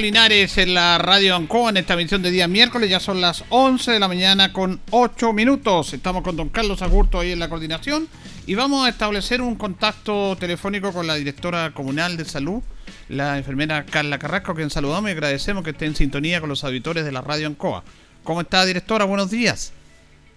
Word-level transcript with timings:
Linares 0.00 0.56
en 0.56 0.72
la 0.72 0.96
radio 0.98 1.36
Ancoa 1.36 1.70
en 1.70 1.76
esta 1.76 1.94
emisión 1.94 2.22
de 2.22 2.30
día 2.30 2.48
miércoles. 2.48 2.88
Ya 2.88 3.00
son 3.00 3.20
las 3.20 3.44
11 3.50 3.92
de 3.92 4.00
la 4.00 4.08
mañana 4.08 4.52
con 4.52 4.80
8 4.90 5.32
minutos. 5.32 5.92
Estamos 5.92 6.22
con 6.22 6.36
don 6.36 6.48
Carlos 6.48 6.80
Agurto 6.80 7.20
ahí 7.20 7.32
en 7.32 7.38
la 7.38 7.48
coordinación 7.48 8.08
y 8.46 8.54
vamos 8.54 8.86
a 8.86 8.88
establecer 8.88 9.42
un 9.42 9.56
contacto 9.56 10.36
telefónico 10.36 10.92
con 10.92 11.06
la 11.06 11.16
directora 11.16 11.72
comunal 11.72 12.16
de 12.16 12.24
salud, 12.24 12.62
la 13.08 13.36
enfermera 13.36 13.84
Carla 13.84 14.18
Carrasco, 14.18 14.54
quien 14.54 14.70
saludamos 14.70 15.10
y 15.10 15.12
agradecemos 15.12 15.62
que 15.62 15.70
esté 15.70 15.84
en 15.84 15.94
sintonía 15.94 16.40
con 16.40 16.48
los 16.48 16.64
auditores 16.64 17.04
de 17.04 17.12
la 17.12 17.20
radio 17.20 17.46
Ancoa. 17.46 17.84
¿Cómo 18.24 18.40
está, 18.40 18.64
directora? 18.64 19.04
Buenos 19.04 19.30
días. 19.30 19.72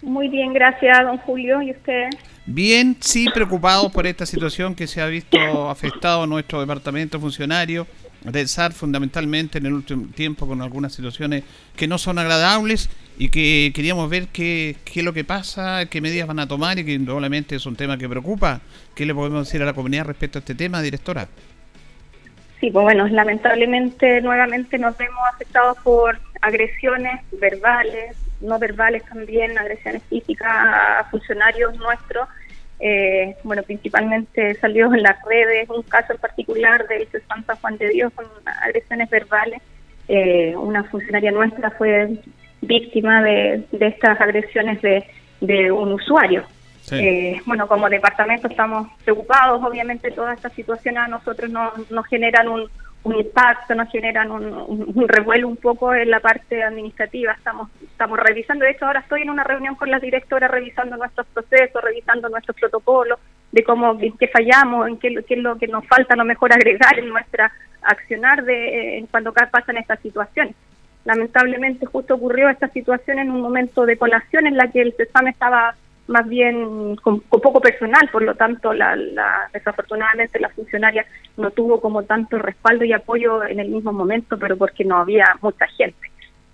Muy 0.02 0.28
bien, 0.28 0.54
gracias, 0.54 0.98
don 1.06 1.18
Julio. 1.20 1.62
¿Y 1.62 1.72
usted? 1.72 2.10
Bien, 2.46 2.98
sí, 3.00 3.28
preocupados 3.34 3.90
por 3.94 4.06
esta 4.06 4.26
situación 4.26 4.76
que 4.76 4.88
se 4.88 5.02
ha 5.02 5.08
visto 5.08 5.70
afectado 5.70 6.24
a 6.24 6.28
nuestro 6.28 6.60
departamento 6.60 7.18
funcionario 7.20 7.88
de 8.24 8.48
SAR 8.48 8.74
fundamentalmente 8.74 9.58
en 9.58 9.66
el 9.66 9.74
último 9.74 10.08
tiempo 10.14 10.48
con 10.48 10.62
algunas 10.62 10.94
situaciones 10.94 11.44
que 11.76 11.88
no 11.88 11.98
son 11.98 12.20
agradables 12.20 12.90
y 13.18 13.30
que 13.30 13.72
queríamos 13.76 14.10
ver 14.10 14.28
qué, 14.28 14.78
qué 14.86 15.02
es 15.02 15.06
lo 15.06 15.14
que 15.14 15.24
pasa, 15.24 15.86
qué 15.88 16.02
medidas 16.02 16.28
van 16.28 16.40
a 16.40 16.48
tomar 16.48 16.80
y 16.80 16.86
que 16.86 16.94
indudablemente 16.94 17.56
es 17.56 17.66
un 17.66 17.76
tema 17.76 17.98
que 17.98 18.08
preocupa. 18.08 18.62
¿Qué 18.96 19.06
le 19.06 19.14
podemos 19.14 19.48
decir 19.48 19.62
a 19.62 19.66
la 19.66 19.74
comunidad 19.74 20.06
respecto 20.06 20.40
a 20.40 20.42
este 20.42 20.56
tema, 20.56 20.82
directora? 20.82 21.28
Sí, 22.60 22.72
pues 22.72 22.84
bueno, 22.84 23.08
lamentablemente 23.10 24.22
nuevamente 24.22 24.78
nos 24.78 24.98
vemos 24.98 25.20
afectados 25.34 25.78
por 25.84 26.18
agresiones 26.42 27.20
verbales, 27.34 28.16
no 28.40 28.58
verbales 28.58 29.04
también, 29.04 29.58
agresiones 29.58 30.02
físicas 30.10 30.48
a 30.50 31.08
funcionarios 31.12 31.76
nuestros 31.76 32.28
eh, 32.86 33.38
bueno, 33.44 33.64
principalmente 33.64 34.56
salió 34.56 34.94
en 34.94 35.04
las 35.04 35.16
redes 35.24 35.70
un 35.70 35.84
caso 35.84 36.12
en 36.12 36.20
particular 36.20 36.86
del 36.90 37.08
Santa 37.30 37.56
Juan 37.56 37.78
de 37.78 37.88
Dios 37.88 38.12
con 38.14 38.26
agresiones 38.62 39.10
verbales. 39.10 39.62
Eh, 40.10 40.54
una 40.58 40.84
funcionaria 40.84 41.32
nuestra 41.32 41.72
fue 41.72 42.20
víctima 42.60 43.24
de, 43.24 43.64
estas 43.72 44.20
agresiones 44.20 44.82
de, 44.82 45.72
un 45.72 45.94
usuario. 45.94 46.44
Eh, 46.92 47.40
bueno, 47.46 47.70
como 47.70 47.88
departamento 47.88 48.50
estamos 48.50 48.90
preocupados, 49.06 49.64
obviamente 49.64 50.12
todas 50.12 50.36
estas 50.36 50.52
situaciones 50.52 51.04
a 51.04 51.08
nosotros 51.08 51.50
nos, 51.50 51.90
nos 51.90 52.06
generan 52.08 52.50
un, 52.50 52.70
un 53.04 53.16
impacto, 53.16 53.76
nos 53.76 53.90
generan 53.90 54.32
un, 54.32 55.08
revuelo 55.08 55.48
un 55.48 55.58
poco 55.58 55.94
en 55.94 56.10
la 56.10 56.20
parte 56.20 56.64
administrativa. 56.64 57.34
Estamos 57.34 57.70
estamos 57.82 58.18
revisando, 58.20 58.66
de 58.66 58.72
hecho 58.72 58.86
ahora 58.86 59.02
estoy 59.02 59.24
en 59.24 59.30
una 59.30 59.44
reunión 59.44 59.76
con 59.76 59.92
la 59.92 60.00
directora 60.00 60.48
revisando 60.48 60.96
nuestros 60.96 61.28
procesos, 61.28 61.84
revisando 61.84 62.30
nuestros 62.30 62.58
protocolos, 62.58 63.20
de 63.52 63.64
cómo 63.64 63.98
en 64.00 64.18
qué 64.18 64.28
fallamos, 64.30 64.88
en 64.88 64.98
qué, 64.98 65.14
qué 65.28 65.34
es 65.36 65.40
lo 65.42 65.58
que 65.58 65.68
nos 65.68 65.86
falta 65.88 66.14
a 66.14 66.18
lo 66.18 66.26
mejor 66.26 66.54
agregar 66.54 66.98
en 66.98 67.10
nuestra 67.10 67.52
accionar 67.82 68.44
de 68.46 68.98
en 68.98 69.08
cuando 69.08 69.34
pasan 69.34 69.78
estas 69.78 70.00
situaciones. 70.00 70.56
Lamentablemente 71.04 71.86
justo 71.86 72.16
ocurrió 72.16 72.48
esta 72.48 72.70
situación 72.70 73.20
en 73.20 73.30
un 73.30 73.42
momento 73.42 73.86
de 73.86 73.98
colación 73.98 74.48
en 74.48 74.56
la 74.56 74.72
que 74.72 74.82
el 74.82 74.94
CESAM 74.94 75.28
estaba 75.28 75.76
más 76.08 76.28
bien 76.28 76.96
con, 76.98 77.22
poco 77.22 77.62
personal, 77.62 78.10
por 78.12 78.24
lo 78.24 78.36
tanto, 78.36 78.74
la, 78.74 78.96
desafortunadamente 79.54 80.40
la 80.40 80.50
funcionaria 80.50 81.06
no 81.38 81.52
tuvo 81.52 81.80
como 81.80 82.04
tanto 82.04 82.38
respaldo 82.40 82.84
y 82.84 82.94
apoyo 82.94 83.44
en 83.44 83.60
el 83.60 83.70
mismo 83.70 83.94
momento, 83.94 84.38
pero 84.38 84.58
porque 84.58 84.84
no 84.84 84.98
había 84.98 85.26
mucha 85.42 85.68
gente. 85.68 86.12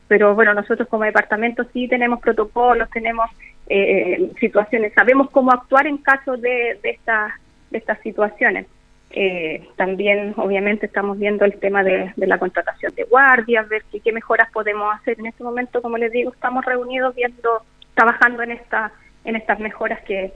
Pero 0.07 0.35
bueno, 0.35 0.53
nosotros 0.53 0.87
como 0.87 1.03
departamento 1.03 1.63
sí 1.73 1.87
tenemos 1.87 2.19
protocolos, 2.19 2.89
tenemos 2.89 3.29
eh, 3.67 4.31
situaciones, 4.39 4.93
sabemos 4.93 5.29
cómo 5.29 5.51
actuar 5.51 5.87
en 5.87 5.97
caso 5.97 6.37
de, 6.37 6.79
de, 6.81 6.89
estas, 6.91 7.33
de 7.71 7.77
estas 7.77 7.99
situaciones. 8.01 8.67
Eh, 9.11 9.67
también, 9.75 10.35
obviamente, 10.37 10.85
estamos 10.85 11.17
viendo 11.17 11.43
el 11.43 11.59
tema 11.59 11.83
de, 11.83 12.11
la 12.17 12.37
contratación 12.37 12.93
de 12.95 13.03
guardias, 13.05 13.67
ver 13.67 13.83
qué, 13.91 13.99
qué 13.99 14.11
mejoras 14.11 14.51
podemos 14.51 14.93
hacer. 14.95 15.19
En 15.19 15.25
este 15.25 15.43
momento, 15.43 15.81
como 15.81 15.97
les 15.97 16.11
digo, 16.11 16.31
estamos 16.31 16.63
reunidos 16.65 17.15
viendo, 17.15 17.63
trabajando 17.95 18.43
en 18.43 18.51
esta 18.51 18.91
en 19.25 19.35
estas 19.35 19.59
mejoras 19.59 19.99
que, 20.05 20.31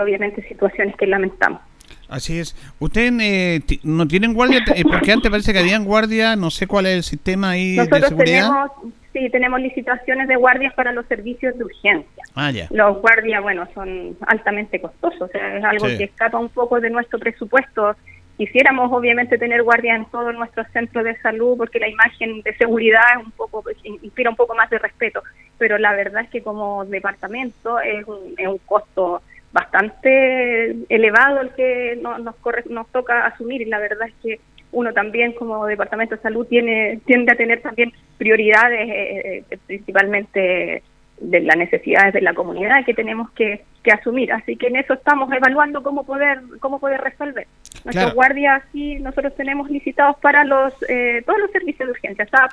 obviamente 0.00 0.46
situaciones 0.48 0.96
que 0.96 1.06
lamentamos. 1.06 1.60
Así 2.08 2.38
es. 2.38 2.56
¿Ustedes 2.78 3.12
eh, 3.20 3.60
no 3.82 4.06
tienen 4.06 4.34
guardia? 4.34 4.60
Eh, 4.74 4.84
porque 4.84 5.12
antes 5.12 5.30
parece 5.30 5.52
que 5.52 5.58
habían 5.58 5.84
guardia, 5.84 6.36
no 6.36 6.50
sé 6.50 6.66
cuál 6.66 6.86
es 6.86 6.96
el 6.96 7.02
sistema 7.02 7.50
ahí 7.50 7.76
de 7.76 7.84
seguridad. 7.84 8.16
Tenemos, 8.16 8.70
sí, 9.12 9.30
tenemos 9.30 9.60
licitaciones 9.60 10.28
de 10.28 10.36
guardias 10.36 10.74
para 10.74 10.92
los 10.92 11.06
servicios 11.06 11.56
de 11.58 11.64
urgencia. 11.64 12.24
Ah, 12.34 12.50
ya. 12.50 12.68
Los 12.70 13.00
guardias, 13.00 13.42
bueno, 13.42 13.66
son 13.74 14.16
altamente 14.26 14.80
costosos, 14.80 15.22
o 15.22 15.28
sea, 15.28 15.56
es 15.56 15.64
algo 15.64 15.86
que 15.86 16.04
escapa 16.04 16.38
un 16.38 16.48
poco 16.48 16.80
de 16.80 16.90
nuestro 16.90 17.18
presupuesto. 17.18 17.96
Quisiéramos 18.36 18.90
obviamente 18.92 19.36
tener 19.36 19.62
guardias 19.62 19.98
en 19.98 20.04
todos 20.06 20.32
nuestros 20.34 20.66
centros 20.72 21.04
de 21.04 21.20
salud 21.20 21.58
porque 21.58 21.78
la 21.78 21.88
imagen 21.88 22.40
de 22.42 22.56
seguridad 22.56 23.02
es 23.18 23.26
un 23.26 23.32
poco 23.32 23.62
inspira 23.84 24.30
un 24.30 24.36
poco 24.36 24.54
más 24.54 24.70
de 24.70 24.78
respeto, 24.78 25.22
pero 25.60 25.76
la 25.76 25.92
verdad 25.92 26.24
es 26.24 26.30
que 26.30 26.42
como 26.42 26.86
departamento 26.86 27.78
es 27.80 28.08
un, 28.08 28.34
es 28.38 28.48
un 28.48 28.58
costo 28.64 29.22
bastante 29.52 30.74
elevado 30.88 31.42
el 31.42 31.50
que 31.50 31.98
nos, 32.00 32.34
corre, 32.36 32.64
nos 32.70 32.88
toca 32.88 33.26
asumir 33.26 33.60
y 33.60 33.66
la 33.66 33.78
verdad 33.78 34.08
es 34.08 34.14
que 34.22 34.40
uno 34.72 34.92
también 34.94 35.32
como 35.34 35.66
departamento 35.66 36.16
de 36.16 36.22
salud 36.22 36.46
tiene 36.46 37.00
tiende 37.04 37.32
a 37.32 37.36
tener 37.36 37.60
también 37.60 37.92
prioridades 38.16 38.88
eh, 38.88 39.44
eh, 39.50 39.58
principalmente 39.66 40.82
de 41.20 41.40
las 41.40 41.56
necesidades 41.56 42.14
de 42.14 42.22
la 42.22 42.32
comunidad 42.32 42.84
que 42.86 42.94
tenemos 42.94 43.30
que, 43.32 43.62
asumir. 43.92 44.32
Así 44.32 44.56
que 44.56 44.68
en 44.68 44.76
eso 44.76 44.92
estamos 44.94 45.32
evaluando 45.32 45.82
cómo 45.82 46.04
poder 46.04 46.40
cómo 46.60 46.78
poder 46.78 47.00
resolver. 47.00 47.46
Nuestros 47.84 48.14
guardias 48.14 48.62
sí, 48.72 48.96
nosotros 49.00 49.34
tenemos 49.34 49.68
licitados 49.70 50.16
para 50.18 50.44
los 50.44 50.72
eh, 50.88 51.22
todos 51.26 51.40
los 51.40 51.50
servicios 51.50 51.88
de 51.88 51.92
urgencia, 51.92 52.26
SAP, 52.26 52.52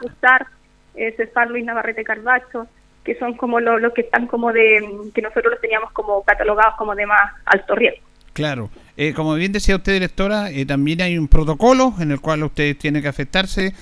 eh, 0.95 1.13
Cesar 1.16 1.50
Luis 1.50 1.63
Navarrete 1.63 2.03
Carbacho, 2.03 2.68
que 3.07 3.18
son 3.18 3.35
como 3.35 3.62
los 3.62 3.94
que 3.94 4.01
están 4.01 4.28
como 4.28 4.51
de, 4.51 4.85
que 5.16 5.22
nosotros 5.22 5.53
los 5.53 5.62
teníamos 5.62 5.94
como 5.94 6.23
catalogados 6.23 6.75
como 6.78 6.94
de 6.94 7.06
más 7.06 7.31
alto 7.45 7.73
riesgo. 7.73 8.06
Claro, 8.34 8.69
eh, 8.97 9.13
como 9.13 9.34
bien 9.35 9.53
decía 9.53 9.78
usted, 9.78 9.94
directora, 9.94 10.51
eh, 10.51 10.66
también 10.66 11.01
hay 11.01 11.18
un 11.18 11.29
protocolo 11.29 11.94
en 12.00 12.12
el 12.12 12.19
cual 12.19 12.44
usted 12.44 12.75
tiene 12.75 13.01
que 13.01 13.07
afectarse 13.07 13.73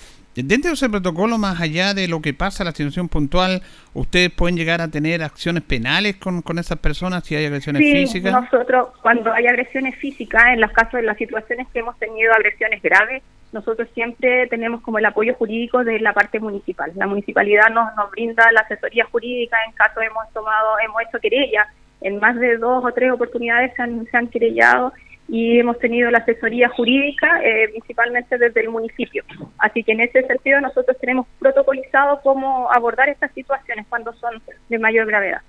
Dentro 0.44 0.70
de 0.70 0.76
ese 0.76 0.90
protocolo, 0.90 1.38
más 1.38 1.62
allá 1.62 1.94
de 1.94 2.08
lo 2.08 2.22
que 2.22 2.34
pasa, 2.34 2.66
la 2.66 2.72
situación 2.72 3.08
puntual, 3.08 3.62
¿ustedes 3.94 4.32
pueden 4.32 4.58
llegar 4.58 4.82
a 4.82 4.90
tener 4.90 5.24
acciones 5.24 5.64
penales 5.64 6.18
con, 6.18 6.42
con 6.42 6.60
esas 6.60 6.78
personas 6.80 7.24
si 7.24 7.36
hay 7.36 7.46
agresiones 7.46 7.82
sí, 7.82 7.92
físicas? 7.94 8.34
nosotros, 8.34 8.90
cuando 9.02 9.32
hay 9.32 9.48
agresiones 9.48 9.96
físicas, 9.96 10.44
en 10.48 10.60
los 10.60 10.72
casos 10.72 10.94
de 10.94 11.04
las 11.04 11.18
situaciones 11.18 11.68
que 11.72 11.80
hemos 11.80 11.98
tenido 12.00 12.34
agresiones 12.34 12.82
graves, 12.82 13.24
nosotros 13.54 13.88
siempre 13.94 14.48
tenemos 14.48 14.82
como 14.82 15.00
el 15.00 15.06
apoyo 15.06 15.34
jurídico 15.36 15.86
de 15.86 16.00
la 16.02 16.12
parte 16.12 16.42
municipal. 16.42 16.92
La 16.96 17.08
municipalidad 17.08 17.70
nos, 17.70 17.96
nos 17.96 18.12
brinda 18.12 18.52
la 18.52 18.62
asesoría 18.62 19.06
jurídica 19.06 19.58
en 19.66 19.72
caso 19.72 20.02
hemos 20.02 20.30
tomado, 20.34 20.78
hemos 20.84 21.02
hecho 21.04 21.20
querella. 21.20 21.66
En 22.02 22.20
más 22.20 22.36
de 22.38 22.58
dos 22.58 22.84
o 22.84 22.92
tres 22.92 23.12
oportunidades 23.14 23.72
se 23.76 23.82
han, 23.82 24.06
se 24.12 24.18
han 24.18 24.28
querellado 24.28 24.92
y 25.28 25.60
hemos 25.60 25.80
tenido 25.80 26.12
la 26.12 26.20
asesoría 26.20 26.70
jurídica 26.70 27.42
eh, 27.44 27.70
principalmente 27.70 28.38
desde 28.38 28.62
el 28.62 28.70
municipio. 28.70 29.24
Así 29.58 29.84
que 29.84 29.94
en 29.94 30.02
ese 30.02 30.26
sentido 30.26 30.62
nosotros 30.62 30.96
tenemos 31.00 31.26
protocolizado 31.40 32.20
cómo 32.22 32.72
abordar 32.72 33.10
estas 33.10 33.32
situaciones 33.34 33.86
cuando 33.90 34.14
son 34.14 34.42
de 34.70 34.80
mayor 34.80 35.08
gravedad. 35.08 35.42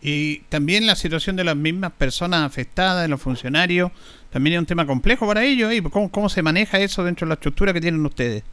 Y 0.00 0.40
también 0.48 0.86
la 0.86 0.94
situación 0.94 1.34
de 1.34 1.42
las 1.42 1.56
mismas 1.56 1.90
personas 1.92 2.42
afectadas, 2.42 3.02
de 3.02 3.08
los 3.08 3.20
funcionarios, 3.20 3.90
también 4.30 4.54
es 4.54 4.60
un 4.60 4.66
tema 4.66 4.86
complejo 4.86 5.26
para 5.26 5.42
ellos. 5.42 5.72
¿y 5.72 5.82
¿Cómo, 5.82 6.10
¿Cómo 6.10 6.28
se 6.28 6.42
maneja 6.42 6.78
eso 6.78 7.02
dentro 7.02 7.26
de 7.26 7.30
la 7.30 7.34
estructura 7.34 7.72
que 7.72 7.80
tienen 7.80 8.04
ustedes? 8.06 8.44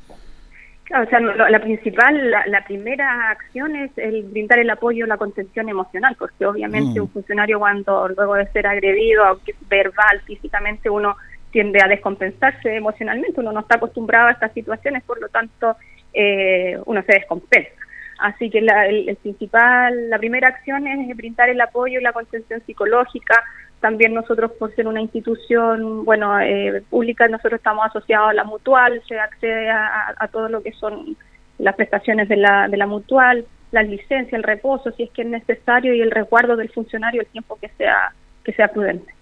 O 0.93 1.05
sea, 1.09 1.19
la 1.19 1.59
principal, 1.59 2.29
la, 2.29 2.63
primera 2.65 3.31
acción 3.31 3.75
es 3.75 3.91
el 3.97 4.23
brindar 4.23 4.59
el 4.59 4.69
apoyo, 4.69 5.07
la 5.07 5.17
contención 5.17 5.67
emocional, 5.67 6.15
porque 6.17 6.45
obviamente 6.45 6.99
mm. 6.99 7.03
un 7.03 7.09
funcionario 7.09 7.57
cuando 7.57 8.07
luego 8.09 8.35
de 8.35 8.47
ser 8.51 8.67
agredido, 8.67 9.23
aunque 9.23 9.55
verbal, 9.67 10.21
físicamente, 10.25 10.89
uno 10.89 11.15
tiende 11.49 11.81
a 11.81 11.87
descompensarse 11.87 12.75
emocionalmente, 12.75 13.39
uno 13.39 13.51
no 13.51 13.61
está 13.61 13.77
acostumbrado 13.77 14.27
a 14.27 14.31
estas 14.31 14.53
situaciones, 14.53 15.03
por 15.03 15.19
lo 15.19 15.29
tanto, 15.29 15.75
eh, 16.13 16.77
uno 16.85 17.01
se 17.01 17.13
descompensa. 17.13 17.71
Así 18.19 18.49
que 18.49 18.61
la, 18.61 18.87
el, 18.87 19.15
principal, 19.21 20.09
la 20.09 20.19
primera 20.19 20.49
acción 20.49 20.87
es 20.87 21.15
brindar 21.17 21.49
el 21.49 21.59
apoyo 21.59 21.99
y 21.99 22.03
la 22.03 22.13
contención 22.13 22.61
psicológica, 22.65 23.43
también 23.85 24.15
nosotros 24.15 24.51
por 24.57 24.73
ser 24.73 24.87
una 24.87 24.99
institución, 24.99 26.05
bueno, 26.05 26.39
eh, 26.39 26.81
pública, 26.89 27.27
nosotros 27.27 27.59
estamos 27.59 27.85
asociados 27.85 28.31
a 28.31 28.33
la 28.33 28.43
mutual, 28.43 28.99
se 29.07 29.19
accede 29.19 29.69
a, 29.69 30.27
todo 30.31 30.49
lo 30.49 30.63
que 30.63 30.71
son 30.71 31.15
las 31.59 31.75
prestaciones 31.75 32.27
de 32.27 32.35
la, 32.35 32.67
de 32.67 32.77
la 32.77 32.87
mutual, 32.87 33.45
las 33.71 33.87
licencias, 33.87 34.33
el 34.33 34.41
reposo, 34.41 34.89
si 34.97 35.03
es 35.03 35.11
que 35.11 35.21
es 35.21 35.27
necesario, 35.27 35.93
y 35.93 36.01
el 36.01 36.09
resguardo 36.09 36.55
del 36.55 36.71
funcionario 36.71 37.21
el 37.21 37.27
tiempo 37.27 37.59
que 37.61 37.69
sea, 37.77 38.11
que 38.43 38.53
sea 38.53 38.69
prudente. 38.69 39.13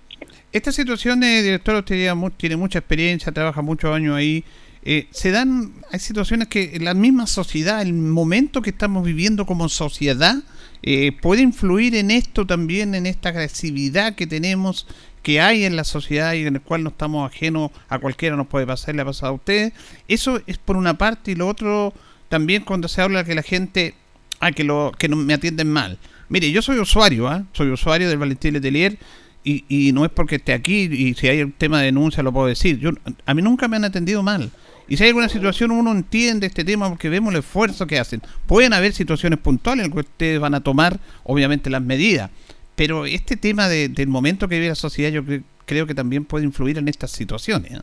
Esta 0.54 0.72
situación, 0.72 1.20
de 1.20 1.42
director, 1.42 1.76
usted 1.76 2.10
tiene 2.38 2.56
mucha 2.56 2.80
experiencia, 2.80 3.34
trabaja 3.34 3.62
muchos 3.62 3.94
años 3.94 4.16
ahí. 4.16 4.46
Eh, 4.82 5.08
se 5.12 5.32
dan, 5.32 5.74
hay 5.92 6.00
situaciones 6.00 6.48
que 6.48 6.80
la 6.80 6.94
misma 6.94 7.28
sociedad, 7.28 7.82
el 7.82 7.92
momento 7.92 8.62
que 8.62 8.70
estamos 8.70 9.04
viviendo 9.04 9.46
como 9.46 9.68
sociedad, 9.68 10.36
eh, 10.84 11.14
puede 11.14 11.42
influir 11.42 11.96
en 11.96 12.12
esto 12.12 12.46
también, 12.46 12.94
en 12.94 13.06
esta 13.06 13.30
agresividad 13.30 14.16
que 14.16 14.28
tenemos, 14.28 14.86
que 15.22 15.40
hay 15.40 15.64
en 15.64 15.78
la 15.78 15.86
sociedad 15.86 16.34
y 16.34 16.46
en 16.46 16.56
el 16.56 16.62
cual 16.62 16.84
no 16.84 16.90
estamos 16.90 17.32
ajenos 17.32 17.72
a 17.88 18.00
cualquiera, 18.00 18.36
nos 18.36 18.48
puede 18.48 18.68
pasar, 18.68 18.94
le 18.94 19.02
ha 19.02 19.06
pasado 19.06 19.32
a 19.32 19.36
ustedes. 19.36 19.72
Eso 20.10 20.42
es 20.46 20.58
por 20.58 20.76
una 20.76 20.98
parte 20.98 21.32
y 21.32 21.36
lo 21.36 21.48
otro 21.48 21.94
también 22.28 22.64
cuando 22.64 22.90
se 22.90 23.02
habla 23.02 23.24
que 23.24 23.34
la 23.34 23.44
gente, 23.44 23.96
ah, 24.42 24.52
que, 24.52 24.66
lo, 24.66 24.92
que 24.98 25.08
no 25.08 25.16
me 25.16 25.34
atienden 25.34 25.72
mal. 25.72 25.98
Mire, 26.28 26.52
yo 26.52 26.62
soy 26.62 26.78
usuario, 26.80 27.30
¿ah? 27.30 27.46
soy 27.54 27.70
usuario 27.70 28.10
del 28.10 28.18
Valentín 28.18 28.54
Letelier 28.54 28.98
y, 29.46 29.64
y 29.70 29.94
no 29.94 30.04
es 30.04 30.12
porque 30.12 30.36
esté 30.36 30.52
aquí 30.52 30.90
y 30.92 31.14
si 31.14 31.30
hay 31.30 31.44
un 31.44 31.54
tema 31.54 31.80
de 31.80 31.86
denuncia 31.86 32.22
lo 32.24 32.34
puedo 32.34 32.48
decir. 32.48 32.78
Yo, 32.80 32.92
a 33.26 33.34
mí 33.34 33.42
nunca 33.42 33.70
me 33.70 33.78
han 33.78 33.86
atendido 33.86 34.22
mal. 34.22 34.52
Y 34.88 34.98
si 34.98 35.04
hay 35.04 35.10
alguna 35.10 35.30
situación, 35.30 35.72
uno 35.72 35.92
entiende 35.92 36.48
este 36.48 36.64
tema 36.64 36.90
porque 36.90 37.10
vemos 37.10 37.34
el 37.34 37.40
esfuerzo 37.40 37.88
que 37.88 38.00
hacen. 38.00 38.22
Pueden 38.48 38.74
haber 38.74 38.94
situaciones 38.94 39.40
puntuales 39.40 39.86
en 39.86 39.92
las 39.92 39.96
que 39.96 40.10
ustedes 40.12 40.40
van 40.40 40.56
a 40.56 40.62
tomar, 40.62 40.98
obviamente, 41.24 41.70
las 41.70 41.82
medidas. 41.82 42.30
Pero 42.76 43.06
este 43.06 43.38
tema 43.38 43.70
del 43.70 44.08
momento 44.08 44.48
que 44.48 44.56
vive 44.56 44.70
la 44.70 44.76
sociedad, 44.76 45.12
yo 45.12 45.24
creo 45.66 45.86
que 45.86 45.96
también 45.96 46.26
puede 46.26 46.46
influir 46.46 46.78
en 46.78 46.88
estas 46.88 47.12
situaciones. 47.12 47.72
¿eh? 47.74 47.82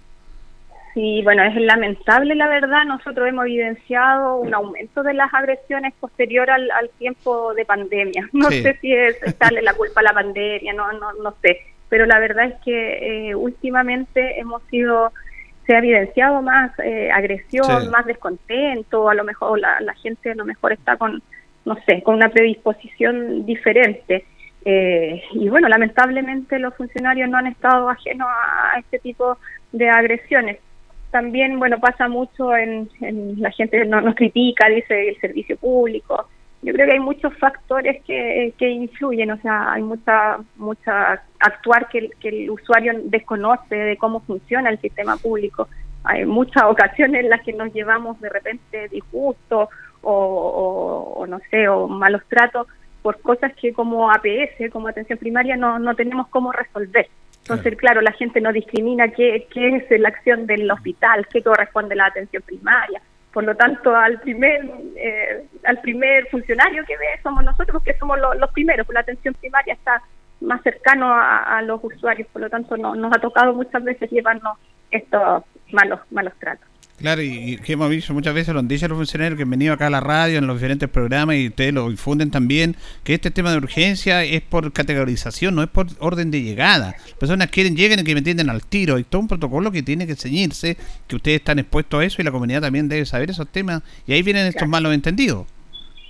Sí, 0.94 1.20
bueno, 1.22 1.44
es 1.44 1.54
lamentable 1.54 2.34
la 2.34 2.48
verdad. 2.48 2.84
Nosotros 2.84 3.28
hemos 3.28 3.46
evidenciado 3.46 4.36
un 4.36 4.52
aumento 4.52 5.02
de 5.02 5.14
las 5.14 5.32
agresiones 5.32 5.94
posterior 6.00 6.50
al, 6.50 6.90
tiempo 6.98 7.54
de 7.54 7.64
pandemia. 7.64 8.28
No 8.32 8.50
sé 8.50 8.76
si 8.80 8.92
es 8.92 9.16
darle 9.38 9.62
la 9.62 9.74
culpa 9.74 10.00
a 10.00 10.04
la 10.04 10.12
pandemia, 10.12 10.72
no, 10.72 10.92
no, 10.92 11.12
no 11.14 11.34
sé. 11.42 11.60
Pero 11.88 12.06
la 12.06 12.18
verdad 12.18 12.46
es 12.46 12.54
que 12.64 13.28
eh, 13.30 13.34
últimamente 13.34 14.38
hemos 14.40 14.62
sido 14.70 15.12
se 15.70 15.76
ha 15.76 15.78
evidenciado 15.78 16.42
más 16.42 16.72
eh, 16.80 17.12
agresión, 17.12 17.92
más 17.92 18.04
descontento, 18.04 19.08
a 19.08 19.14
lo 19.14 19.22
mejor 19.22 19.60
la, 19.60 19.94
gente 20.02 20.32
a 20.32 20.34
lo 20.34 20.44
mejor 20.44 20.72
está 20.72 20.96
con, 20.96 21.22
no 21.64 21.76
sé, 21.86 22.02
con 22.02 22.16
una 22.16 22.28
predisposición 22.28 23.46
diferente. 23.46 24.24
Eh, 24.64 25.22
y 25.30 25.48
bueno, 25.48 25.68
lamentablemente 25.68 26.58
los 26.58 26.74
funcionarios 26.74 27.30
no 27.30 27.38
han 27.38 27.46
estado 27.46 27.88
ajenos 27.88 28.26
a 28.28 28.80
este 28.80 28.98
tipo 28.98 29.38
de 29.70 29.88
agresiones. 29.88 30.58
También, 31.12 31.60
bueno, 31.60 31.78
pasa 31.78 32.08
mucho 32.08 32.56
en, 32.56 32.90
la 33.36 33.52
gente 33.52 33.84
no, 33.84 34.00
nos 34.00 34.16
critica, 34.16 34.68
dice 34.68 35.10
el 35.10 35.20
servicio 35.20 35.56
público, 35.56 36.28
yo 36.62 36.74
creo 36.74 36.86
que 36.86 36.92
hay 36.92 37.00
muchos 37.00 37.34
factores 37.38 38.02
que, 38.04 38.52
que 38.58 38.68
influyen, 38.68 39.30
o 39.30 39.38
sea, 39.38 39.72
hay 39.72 39.82
mucha, 39.82 40.38
mucha 40.56 41.22
actuar 41.38 41.88
que, 41.88 42.10
que 42.20 42.28
el 42.28 42.50
usuario 42.50 42.92
desconoce 43.04 43.74
de 43.74 43.96
cómo 43.96 44.20
funciona 44.20 44.68
el 44.68 44.78
sistema 44.78 45.16
público. 45.16 45.68
Hay 46.04 46.26
muchas 46.26 46.64
ocasiones 46.68 47.24
en 47.24 47.30
las 47.30 47.42
que 47.42 47.54
nos 47.54 47.72
llevamos 47.72 48.20
de 48.20 48.28
repente 48.28 48.88
disgustos 48.88 49.68
o, 50.02 51.14
o, 51.16 51.26
no 51.26 51.40
sé, 51.50 51.66
o 51.68 51.88
malos 51.88 52.22
tratos 52.28 52.66
por 53.00 53.20
cosas 53.22 53.54
que 53.54 53.72
como 53.72 54.10
APS, 54.10 54.70
como 54.70 54.88
atención 54.88 55.18
primaria, 55.18 55.56
no, 55.56 55.78
no 55.78 55.94
tenemos 55.94 56.28
cómo 56.28 56.52
resolver. 56.52 57.08
Entonces, 57.42 57.74
claro, 57.78 58.02
la 58.02 58.12
gente 58.12 58.42
no 58.42 58.52
discrimina 58.52 59.08
qué, 59.08 59.48
qué 59.50 59.76
es 59.76 60.00
la 60.00 60.08
acción 60.08 60.46
del 60.46 60.70
hospital, 60.70 61.26
qué 61.32 61.42
corresponde 61.42 61.94
a 61.94 61.96
la 61.96 62.06
atención 62.06 62.42
primaria 62.42 63.00
por 63.32 63.44
lo 63.44 63.54
tanto, 63.54 63.94
al 63.94 64.20
primer 64.20 64.68
eh, 64.96 65.46
al 65.64 65.80
primer 65.80 66.26
funcionario 66.28 66.84
que 66.84 66.96
ve 66.96 67.06
somos 67.22 67.44
nosotros, 67.44 67.82
que 67.82 67.96
somos 67.98 68.18
los 68.18 68.50
primeros, 68.52 68.86
la 68.90 69.00
atención 69.00 69.34
primaria 69.34 69.74
está 69.74 70.02
más 70.40 70.62
cercano 70.62 71.12
a, 71.12 71.60
los 71.62 71.84
usuarios, 71.84 72.26
por 72.32 72.40
lo 72.42 72.48
tanto 72.48 72.76
no, 72.76 72.94
nos 72.94 73.14
ha 73.14 73.20
tocado 73.20 73.52
muchas 73.52 73.84
veces 73.84 74.10
llevarnos 74.10 74.58
estos 74.90 75.44
malos 75.70 76.00
malos 76.10 76.32
tratos. 76.38 76.69
Claro, 77.00 77.22
y, 77.22 77.56
que 77.64 77.72
hemos 77.72 77.88
visto 77.88 78.12
muchas 78.12 78.34
veces, 78.34 78.52
lo 78.52 78.60
han 78.60 78.68
dicho 78.68 78.86
los 78.86 78.98
funcionarios 78.98 79.38
que 79.38 79.44
han 79.44 79.50
venido 79.50 79.72
acá 79.72 79.86
a 79.86 79.90
la 79.90 80.00
radio, 80.00 80.36
en 80.36 80.46
los 80.46 80.56
diferentes 80.56 80.86
programas, 80.86 81.36
y 81.36 81.48
ustedes 81.48 81.72
lo 81.72 81.88
difunden 81.88 82.30
también, 82.30 82.76
que 83.04 83.14
este 83.14 83.30
tema 83.30 83.52
de 83.52 83.56
urgencia 83.56 84.22
es 84.22 84.42
por 84.42 84.70
categorización, 84.70 85.54
no 85.54 85.62
es 85.62 85.70
por 85.70 85.86
orden 85.98 86.30
de 86.30 86.42
llegada. 86.42 86.96
Las 86.98 87.14
personas 87.14 87.50
quieren, 87.50 87.74
llegan 87.74 88.00
y 88.00 88.04
que 88.04 88.12
me 88.12 88.18
entienden 88.18 88.50
al 88.50 88.62
tiro. 88.66 88.96
Hay 88.96 89.04
todo 89.04 89.22
un 89.22 89.28
protocolo 89.28 89.72
que 89.72 89.82
tiene 89.82 90.06
que 90.06 90.14
ceñirse, 90.14 90.76
que 91.08 91.16
ustedes 91.16 91.38
están 91.38 91.58
expuestos 91.58 92.02
a 92.02 92.04
eso 92.04 92.20
y 92.20 92.24
la 92.26 92.32
comunidad 92.32 92.60
también 92.60 92.86
debe 92.86 93.06
saber 93.06 93.30
esos 93.30 93.48
temas. 93.48 93.82
Y 94.06 94.12
ahí 94.12 94.22
vienen 94.22 94.46
estos 94.46 94.68
malos 94.68 94.92
entendidos. 94.92 95.46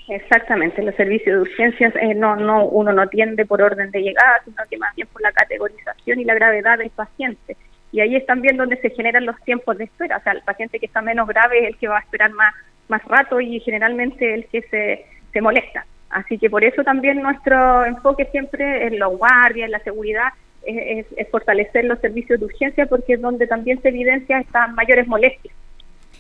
Exactamente, 0.09 0.83
los 0.83 0.97
servicios 0.97 1.37
de 1.37 1.43
urgencias 1.43 1.95
eh, 2.03 2.15
no, 2.17 2.35
no, 2.35 2.65
uno 2.65 2.93
no 2.93 3.03
atiende 3.03 3.47
por 3.47 3.63
orden 3.63 3.93
de 3.93 4.01
llegada, 4.01 4.41
sino 4.45 4.57
que 4.69 4.77
más 4.77 4.93
bien 4.97 5.07
por 5.13 5.23
la 5.23 5.31
categorización 5.31 6.19
y 6.19 6.25
la 6.25 6.35
gravedad 6.35 6.79
del 6.79 6.91
paciente 6.91 7.57
y 7.93 8.01
ahí 8.01 8.17
es 8.17 8.27
también 8.27 8.57
donde 8.57 8.77
se 8.77 8.91
generan 8.91 9.27
los 9.27 9.41
tiempos 9.43 9.77
de 9.79 9.85
espera. 9.85 10.19
O 10.19 10.23
sea, 10.23 10.33
el 10.33 10.43
paciente 10.43 10.79
que 10.79 10.87
está 10.87 11.03
menos 11.03 11.27
grave 11.27 11.61
es 11.61 11.69
el 11.69 11.77
que 11.77 11.89
va 11.89 11.99
a 11.99 12.03
esperar 12.03 12.31
más, 12.33 12.55
más 12.89 13.05
rato 13.05 13.41
y 13.41 13.61
generalmente 13.61 14.35
el 14.35 14.47
que 14.47 14.63
se, 14.63 15.07
se 15.33 15.41
molesta. 15.41 15.85
Así 16.11 16.39
que 16.39 16.51
por 16.51 16.65
eso 16.65 16.83
también 16.83 17.23
nuestro 17.23 17.85
enfoque 17.85 18.27
siempre 18.27 18.87
en 18.87 18.99
los 18.99 19.17
guardias, 19.17 19.67
en 19.67 19.73
la 19.73 19.81
seguridad, 19.81 20.29
es, 20.63 21.07
fortalecer 21.31 21.85
los 21.85 21.99
servicios 22.01 22.39
de 22.39 22.47
urgencia 22.47 22.87
porque 22.87 23.15
es 23.15 23.21
donde 23.21 23.47
también 23.47 23.81
se 23.81 23.89
evidencia 23.89 24.41
estas 24.41 24.73
mayores 24.75 25.07
molestias. 25.07 25.55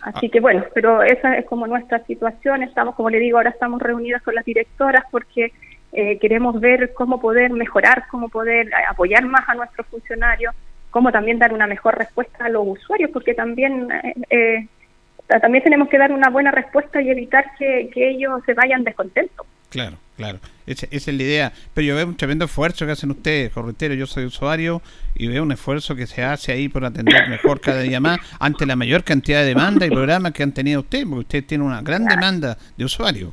Así 0.02 0.30
que 0.30 0.40
bueno, 0.40 0.64
pero 0.74 1.02
esa 1.02 1.36
es 1.36 1.44
como 1.44 1.66
nuestra 1.66 2.02
situación. 2.06 2.62
Estamos, 2.62 2.94
como 2.94 3.10
le 3.10 3.18
digo, 3.18 3.36
ahora 3.36 3.50
estamos 3.50 3.82
reunidas 3.82 4.22
con 4.22 4.34
las 4.34 4.44
directoras 4.44 5.04
porque 5.10 5.52
eh, 5.92 6.18
queremos 6.18 6.58
ver 6.58 6.94
cómo 6.94 7.20
poder 7.20 7.50
mejorar, 7.50 8.04
cómo 8.10 8.28
poder 8.28 8.70
apoyar 8.88 9.24
más 9.26 9.46
a 9.48 9.54
nuestros 9.54 9.86
funcionarios, 9.88 10.54
cómo 10.90 11.12
también 11.12 11.38
dar 11.38 11.52
una 11.52 11.66
mejor 11.66 11.96
respuesta 11.96 12.44
a 12.44 12.48
los 12.48 12.66
usuarios, 12.66 13.10
porque 13.12 13.34
también 13.34 13.88
eh, 13.90 14.14
eh, 14.30 14.68
también 15.38 15.62
tenemos 15.62 15.88
que 15.88 15.98
dar 15.98 16.12
una 16.12 16.28
buena 16.30 16.50
respuesta 16.50 17.00
y 17.00 17.10
evitar 17.10 17.44
que, 17.58 17.90
ellos 17.94 18.42
se 18.44 18.54
vayan 18.54 18.82
descontentos. 18.82 19.46
Claro, 19.68 19.96
claro. 20.16 20.40
Esa, 20.66 20.86
es 20.90 21.06
la 21.06 21.22
idea. 21.22 21.52
Pero 21.72 21.86
yo 21.86 21.94
veo 21.94 22.06
un 22.08 22.16
tremendo 22.16 22.46
esfuerzo 22.46 22.84
que 22.84 22.92
hacen 22.92 23.10
ustedes, 23.12 23.52
corretero. 23.52 23.94
Yo 23.94 24.06
soy 24.06 24.24
usuario 24.24 24.82
y 25.14 25.28
veo 25.28 25.44
un 25.44 25.52
esfuerzo 25.52 25.94
que 25.94 26.08
se 26.08 26.24
hace 26.24 26.50
ahí 26.50 26.68
por 26.68 26.84
atender 26.84 27.28
mejor 27.28 27.60
cada 27.60 27.80
día 27.82 28.00
más 28.00 28.18
ante 28.40 28.66
la 28.66 28.74
mayor 28.74 29.04
cantidad 29.04 29.40
de 29.40 29.46
demandas 29.46 29.86
y 29.88 29.92
programas 29.92 30.32
que 30.32 30.42
han 30.42 30.52
tenido 30.52 30.80
ustedes, 30.80 31.04
porque 31.04 31.20
usted 31.20 31.44
tiene 31.44 31.62
una 31.62 31.82
gran 31.82 32.04
demanda 32.04 32.58
de 32.76 32.84
usuarios. 32.84 33.32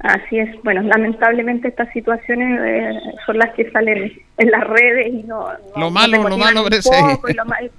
Así 0.00 0.38
es, 0.38 0.62
bueno, 0.62 0.82
lamentablemente 0.82 1.68
estas 1.68 1.90
situaciones 1.92 2.60
eh, 2.62 3.00
son 3.26 3.36
las 3.36 3.52
que 3.54 3.68
salen 3.72 4.12
en 4.36 4.50
las 4.50 4.64
redes 4.64 5.08
y 5.12 5.24
no... 5.24 5.48
lo 5.76 5.90
malo, 5.90 6.28
lo 6.28 6.38
malo 6.38 6.64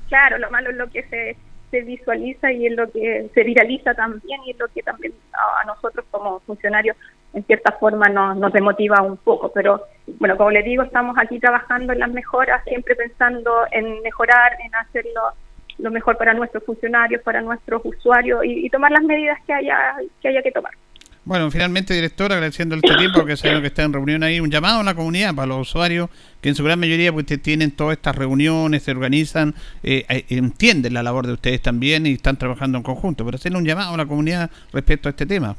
Claro, 0.10 0.38
lo 0.38 0.52
malo 0.52 0.70
es 0.72 0.76
lo 0.76 0.90
que 0.90 1.04
se, 1.04 1.38
se 1.72 1.82
visualiza 1.82 2.52
y 2.52 2.66
es 2.66 2.74
lo 2.76 2.92
que 2.92 3.30
se 3.34 3.44
viraliza 3.44 3.94
también 3.94 4.42
y 4.46 4.52
es 4.52 4.60
lo 4.60 4.68
que 4.68 4.84
también 4.84 5.14
a, 5.32 5.66
nosotros 5.66 6.06
como 6.12 6.42
funcionarios 6.42 6.98
en 7.34 7.46
cierta 7.46 7.72
forma 7.74 8.10
nos, 8.10 8.36
nos 8.36 8.52
demotiva 8.52 9.02
un 9.02 9.16
poco. 9.16 9.50
Pero 9.54 9.84
bueno, 10.20 10.36
como 10.36 10.52
les 10.52 10.66
digo, 10.66 10.84
estamos 10.84 11.16
aquí 11.18 11.40
trabajando 11.40 11.94
en 11.94 12.00
las 12.00 12.12
mejoras, 12.12 12.62
siempre 12.66 12.96
pensando 12.96 13.64
en 13.72 14.02
mejorar, 14.02 14.58
en 14.62 14.76
hacerlo 14.76 15.22
lo 15.78 15.90
mejor 15.90 16.18
para 16.18 16.34
nuestros 16.34 16.66
funcionarios, 16.66 17.22
para 17.22 17.40
nuestros 17.40 17.82
usuarios 17.86 18.44
y, 18.44 18.66
y 18.66 18.70
tomar 18.70 18.92
las 18.92 19.04
medidas 19.04 19.40
que 19.48 19.54
haya 19.54 19.96
que 20.22 20.28
haya 20.28 20.42
que 20.42 20.52
tomar. 20.52 20.74
Bueno, 21.30 21.52
finalmente, 21.52 21.94
director, 21.94 22.32
agradeciendo 22.32 22.74
este 22.74 22.96
tiempo, 22.96 23.24
que 23.24 23.38
sabemos 23.38 23.62
que 23.62 23.68
está 23.68 23.84
en 23.84 23.94
reunión 23.94 24.24
ahí, 24.24 24.40
un 24.40 24.50
llamado 24.50 24.80
a 24.80 24.84
la 24.84 24.96
comunidad 24.96 25.36
para 25.36 25.46
los 25.46 25.60
usuarios, 25.60 26.10
que 26.42 26.50
en 26.50 26.56
su 26.56 26.64
gran 26.64 26.80
mayoría 26.80 27.14
pues 27.14 27.28
tienen 27.28 27.70
todas 27.70 27.98
estas 27.98 28.16
reuniones, 28.16 28.82
se 28.82 28.90
organizan, 28.90 29.54
eh, 29.84 30.06
eh, 30.10 30.26
entienden 30.30 30.96
la 30.96 31.04
labor 31.04 31.28
de 31.28 31.34
ustedes 31.34 31.62
también 31.62 32.08
y 32.08 32.14
están 32.14 32.38
trabajando 32.38 32.80
en 32.80 32.84
conjunto, 32.84 33.26
pero 33.26 33.36
hacerle 33.36 33.60
un 33.60 33.66
llamado 33.66 33.94
a 33.94 33.98
la 33.98 34.08
comunidad 34.08 34.50
respecto 34.74 35.08
a 35.08 35.12
este 35.12 35.28
tema. 35.28 35.56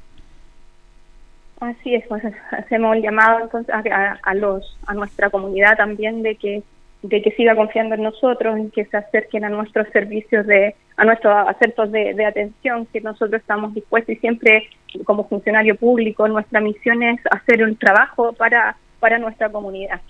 Así 1.61 1.95
es, 1.95 2.05
pues 2.09 2.25
hacemos 2.51 2.97
el 2.97 3.03
llamado 3.03 3.39
entonces 3.41 3.73
a, 3.73 4.19
a, 4.25 4.35
los 4.35 4.77
a 4.89 4.95
nuestra 4.95 5.31
comunidad 5.31 5.77
también 5.77 6.25
de 6.25 6.35
que 6.35 6.65
de 7.03 7.23
que 7.23 7.31
siga 7.33 7.57
confiando 7.57 7.95
en 7.95 8.03
nosotros, 8.03 8.57
en 8.57 8.71
que 8.71 8.85
se 8.85 8.97
acerquen 8.97 9.45
a 9.45 9.49
nuestros 9.49 9.89
servicios 9.89 10.47
de, 10.47 10.75
a 10.97 11.05
nuestros 11.05 11.35
centros 11.59 11.91
de, 11.93 12.25
atención, 12.25 12.87
que 12.93 13.01
nosotros 13.01 13.41
estamos 13.41 13.73
dispuestos 13.75 14.15
y 14.15 14.19
siempre 14.19 14.69
como 15.05 15.27
funcionario 15.29 15.77
público 15.77 16.29
nuestra 16.29 16.61
misión 16.61 17.03
es 17.03 17.21
hacer 17.31 17.65
un 17.65 17.77
trabajo 17.77 18.33
para, 18.35 18.77
para 18.99 19.19
nuestra 19.19 19.49
comunidad. 19.49 20.01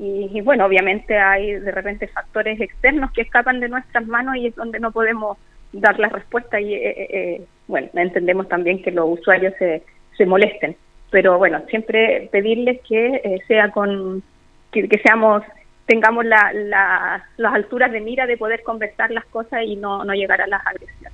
Y, 0.00 0.40
bueno, 0.42 0.64
obviamente 0.64 1.18
hay 1.18 1.54
de 1.54 1.72
repente 1.72 2.06
factores 2.06 2.60
externos 2.60 3.10
que 3.10 3.22
escapan 3.22 3.58
de 3.58 3.68
nuestras 3.68 4.06
manos 4.06 4.36
y 4.36 4.46
es 4.46 4.54
donde 4.54 4.78
no 4.78 4.92
podemos 4.92 5.36
dar 5.72 5.98
la 5.98 6.08
respuesta 6.08 6.60
y 6.60 6.72
eh, 6.72 6.88
eh, 6.88 7.06
eh, 7.10 7.44
bueno, 7.66 7.88
entendemos 7.94 8.48
también 8.48 8.80
que 8.80 8.92
los 8.92 9.18
usuarios 9.18 9.52
se, 9.58 9.82
se 10.16 10.24
molesten. 10.24 10.76
Pero 11.10 11.36
bueno, 11.36 11.62
siempre 11.68 12.28
pedirles 12.30 12.80
que 12.88 13.40
sea 13.48 13.70
con 13.70 14.22
que 14.70 15.00
seamos 15.02 15.42
tengamos 15.88 16.24
la, 16.26 16.52
las 17.38 17.54
alturas 17.54 17.90
de 17.90 18.00
mira 18.00 18.26
de 18.26 18.36
poder 18.36 18.62
conversar 18.62 19.10
las 19.10 19.24
cosas 19.24 19.62
y 19.66 19.74
no, 19.74 20.04
no 20.04 20.12
llegar 20.12 20.40
a 20.42 20.46
las 20.46 20.64
agresiones. 20.64 21.12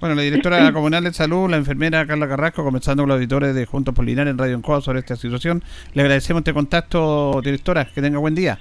Bueno, 0.00 0.16
la 0.16 0.22
directora 0.22 0.72
comunal 0.74 1.04
de 1.04 1.12
salud, 1.12 1.48
la 1.48 1.56
enfermera 1.56 2.04
Carla 2.04 2.28
Carrasco, 2.28 2.64
comenzando 2.64 3.04
con 3.04 3.08
los 3.08 3.16
auditores 3.16 3.54
de 3.54 3.64
Juntos 3.64 3.94
Polinar 3.94 4.26
en 4.26 4.36
Radio 4.36 4.56
Encoa 4.56 4.80
sobre 4.80 4.98
esta 4.98 5.14
situación. 5.14 5.62
Le 5.94 6.02
agradecemos 6.02 6.40
este 6.40 6.52
contacto, 6.52 7.40
directora. 7.42 7.86
Que 7.86 8.02
tenga 8.02 8.18
buen 8.18 8.34
día. 8.34 8.58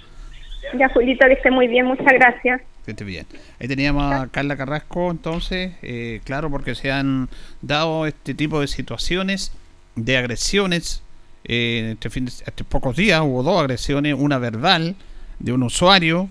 Ya, 0.77 0.89
Julito, 0.89 1.25
que 1.25 1.33
esté 1.33 1.49
muy 1.49 1.67
bien. 1.67 1.87
Muchas 1.87 2.13
gracias. 2.13 2.61
Que 2.85 2.91
esté 2.91 3.03
bien. 3.03 3.25
Ahí 3.59 3.67
teníamos 3.67 4.13
a 4.13 4.27
Carla 4.27 4.57
Carrasco, 4.57 5.09
entonces, 5.09 5.73
eh, 5.81 6.21
claro, 6.23 6.51
porque 6.51 6.75
se 6.75 6.91
han 6.91 7.29
dado 7.63 8.05
este 8.05 8.35
tipo 8.35 8.61
de 8.61 8.67
situaciones 8.67 9.53
de 9.95 10.17
agresiones. 10.17 11.03
Eh, 11.45 11.91
este 11.93 12.11
fin 12.11 12.25
de, 12.25 12.31
este 12.31 12.63
pocos 12.63 12.95
días 12.95 13.21
hubo 13.21 13.41
dos 13.41 13.59
agresiones, 13.59 14.13
una 14.13 14.37
verbal 14.37 14.95
de 15.39 15.53
un 15.53 15.63
usuario 15.63 16.29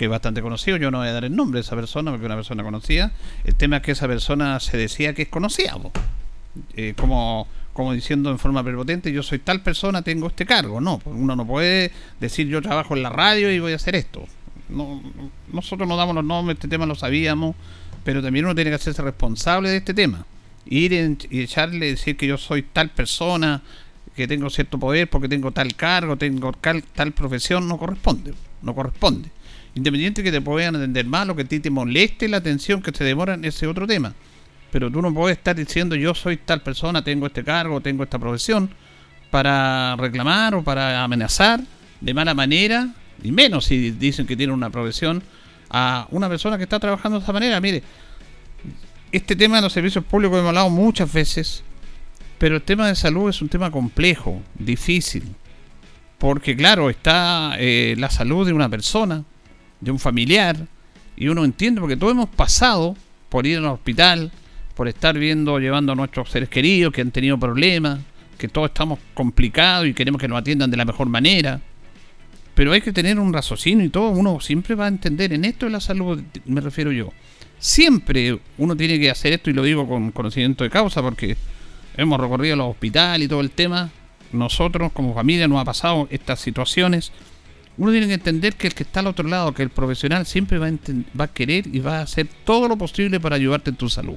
que 0.00 0.06
es 0.06 0.10
bastante 0.10 0.40
conocido, 0.40 0.78
yo 0.78 0.90
no 0.90 0.98
voy 0.98 1.08
a 1.08 1.12
dar 1.12 1.26
el 1.26 1.36
nombre 1.36 1.58
de 1.58 1.60
esa 1.60 1.76
persona 1.76 2.10
porque 2.10 2.24
una 2.24 2.34
persona 2.34 2.62
conocida. 2.62 3.12
El 3.44 3.54
tema 3.54 3.76
es 3.76 3.82
que 3.82 3.92
esa 3.92 4.08
persona 4.08 4.58
se 4.58 4.78
decía 4.78 5.12
que 5.12 5.22
es 5.22 5.28
conocida, 5.28 5.76
eh, 6.74 6.94
como, 6.96 7.46
como 7.74 7.92
diciendo 7.92 8.30
en 8.30 8.38
forma 8.38 8.64
prepotente, 8.64 9.12
yo 9.12 9.22
soy 9.22 9.40
tal 9.40 9.60
persona, 9.60 10.00
tengo 10.00 10.28
este 10.28 10.46
cargo. 10.46 10.80
No, 10.80 10.98
pues 11.00 11.14
uno 11.14 11.36
no 11.36 11.46
puede 11.46 11.92
decir 12.18 12.48
yo 12.48 12.62
trabajo 12.62 12.96
en 12.96 13.02
la 13.02 13.10
radio 13.10 13.52
y 13.52 13.58
voy 13.58 13.72
a 13.72 13.76
hacer 13.76 13.94
esto. 13.94 14.24
No, 14.70 15.02
nosotros 15.52 15.86
no 15.86 15.98
damos 15.98 16.14
los 16.14 16.24
nombres, 16.24 16.56
este 16.56 16.68
tema 16.68 16.86
lo 16.86 16.94
sabíamos, 16.94 17.54
pero 18.02 18.22
también 18.22 18.46
uno 18.46 18.54
tiene 18.54 18.70
que 18.70 18.76
hacerse 18.76 19.02
responsable 19.02 19.68
de 19.68 19.76
este 19.76 19.92
tema. 19.92 20.24
Ir 20.64 20.94
y 21.28 21.40
echarle, 21.40 21.90
decir 21.90 22.16
que 22.16 22.26
yo 22.26 22.38
soy 22.38 22.62
tal 22.62 22.88
persona, 22.88 23.60
que 24.14 24.26
tengo 24.28 24.50
cierto 24.50 24.78
poder 24.78 25.08
porque 25.08 25.28
tengo 25.28 25.50
tal 25.52 25.74
cargo, 25.74 26.16
tengo 26.16 26.52
tal 26.52 27.12
profesión, 27.12 27.68
no 27.68 27.78
corresponde, 27.78 28.34
no 28.62 28.74
corresponde. 28.74 29.30
Independiente 29.74 30.22
que 30.22 30.32
te 30.32 30.40
puedan 30.40 30.76
atender 30.76 31.06
mal 31.06 31.30
o 31.30 31.36
que 31.36 31.42
a 31.42 31.44
ti 31.44 31.60
te 31.60 31.70
moleste 31.70 32.28
la 32.28 32.38
atención 32.38 32.82
que 32.82 32.92
te 32.92 33.04
demoran, 33.04 33.44
ese 33.44 33.66
otro 33.66 33.86
tema. 33.86 34.14
Pero 34.72 34.90
tú 34.90 35.00
no 35.00 35.12
puedes 35.14 35.38
estar 35.38 35.54
diciendo 35.56 35.94
yo 35.94 36.14
soy 36.14 36.36
tal 36.38 36.62
persona, 36.62 37.02
tengo 37.02 37.26
este 37.26 37.44
cargo, 37.44 37.80
tengo 37.80 38.02
esta 38.02 38.18
profesión, 38.18 38.70
para 39.30 39.96
reclamar 39.96 40.54
o 40.54 40.62
para 40.62 41.04
amenazar 41.04 41.60
de 42.00 42.14
mala 42.14 42.34
manera, 42.34 42.88
y 43.22 43.30
menos 43.32 43.66
si 43.66 43.92
dicen 43.92 44.26
que 44.26 44.36
tiene 44.36 44.52
una 44.52 44.70
profesión, 44.70 45.22
a 45.70 46.08
una 46.10 46.28
persona 46.28 46.56
que 46.56 46.64
está 46.64 46.80
trabajando 46.80 47.18
de 47.18 47.22
esa 47.22 47.32
manera. 47.32 47.60
Mire, 47.60 47.82
este 49.12 49.36
tema 49.36 49.56
de 49.56 49.62
los 49.62 49.72
servicios 49.72 50.04
públicos 50.04 50.38
hemos 50.38 50.48
hablado 50.48 50.70
muchas 50.70 51.12
veces, 51.12 51.62
pero 52.40 52.56
el 52.56 52.62
tema 52.62 52.88
de 52.88 52.94
salud 52.94 53.28
es 53.28 53.42
un 53.42 53.50
tema 53.50 53.70
complejo, 53.70 54.40
difícil, 54.58 55.24
porque 56.16 56.56
claro, 56.56 56.88
está 56.88 57.52
eh, 57.58 57.94
la 57.98 58.08
salud 58.08 58.46
de 58.46 58.54
una 58.54 58.70
persona, 58.70 59.24
de 59.78 59.90
un 59.90 59.98
familiar, 59.98 60.56
y 61.18 61.28
uno 61.28 61.44
entiende, 61.44 61.82
porque 61.82 61.98
todos 61.98 62.14
hemos 62.14 62.30
pasado 62.30 62.96
por 63.28 63.46
ir 63.46 63.58
al 63.58 63.66
hospital, 63.66 64.32
por 64.74 64.88
estar 64.88 65.18
viendo, 65.18 65.58
llevando 65.58 65.92
a 65.92 65.94
nuestros 65.94 66.30
seres 66.30 66.48
queridos 66.48 66.94
que 66.94 67.02
han 67.02 67.10
tenido 67.10 67.38
problemas, 67.38 68.00
que 68.38 68.48
todos 68.48 68.70
estamos 68.70 68.98
complicados 69.12 69.86
y 69.86 69.92
queremos 69.92 70.18
que 70.18 70.26
nos 70.26 70.38
atiendan 70.38 70.70
de 70.70 70.78
la 70.78 70.86
mejor 70.86 71.10
manera. 71.10 71.60
Pero 72.54 72.72
hay 72.72 72.80
que 72.80 72.92
tener 72.92 73.20
un 73.20 73.34
raciocinio 73.34 73.84
y 73.84 73.90
todo, 73.90 74.08
uno 74.12 74.40
siempre 74.40 74.74
va 74.74 74.86
a 74.86 74.88
entender, 74.88 75.34
en 75.34 75.44
esto 75.44 75.66
de 75.66 75.72
la 75.72 75.80
salud 75.80 76.22
me 76.46 76.62
refiero 76.62 76.90
yo, 76.90 77.12
siempre 77.58 78.40
uno 78.56 78.74
tiene 78.74 78.98
que 78.98 79.10
hacer 79.10 79.34
esto 79.34 79.50
y 79.50 79.52
lo 79.52 79.62
digo 79.62 79.86
con 79.86 80.10
conocimiento 80.10 80.64
de 80.64 80.70
causa 80.70 81.02
porque 81.02 81.36
hemos 81.96 82.20
recorrido 82.20 82.56
los 82.56 82.70
hospitales 82.70 83.26
y 83.26 83.28
todo 83.28 83.40
el 83.40 83.50
tema, 83.50 83.90
nosotros 84.32 84.92
como 84.92 85.14
familia 85.14 85.48
nos 85.48 85.60
ha 85.60 85.64
pasado 85.64 86.06
estas 86.10 86.40
situaciones 86.40 87.12
uno 87.80 87.92
tiene 87.92 88.08
que 88.08 88.14
entender 88.14 88.56
que 88.56 88.66
el 88.66 88.74
que 88.74 88.82
está 88.82 89.00
al 89.00 89.06
otro 89.06 89.26
lado, 89.26 89.54
que 89.54 89.62
el 89.62 89.70
profesional 89.70 90.26
siempre 90.26 90.58
va 90.58 90.68
a, 91.24 91.28
querer 91.28 91.66
y 91.66 91.78
va 91.78 92.00
a 92.00 92.02
hacer 92.02 92.26
todo 92.44 92.68
lo 92.68 92.76
posible 92.76 93.18
para 93.20 93.36
ayudarte 93.36 93.70
en 93.70 93.76
tu 93.76 93.88
salud. 93.88 94.16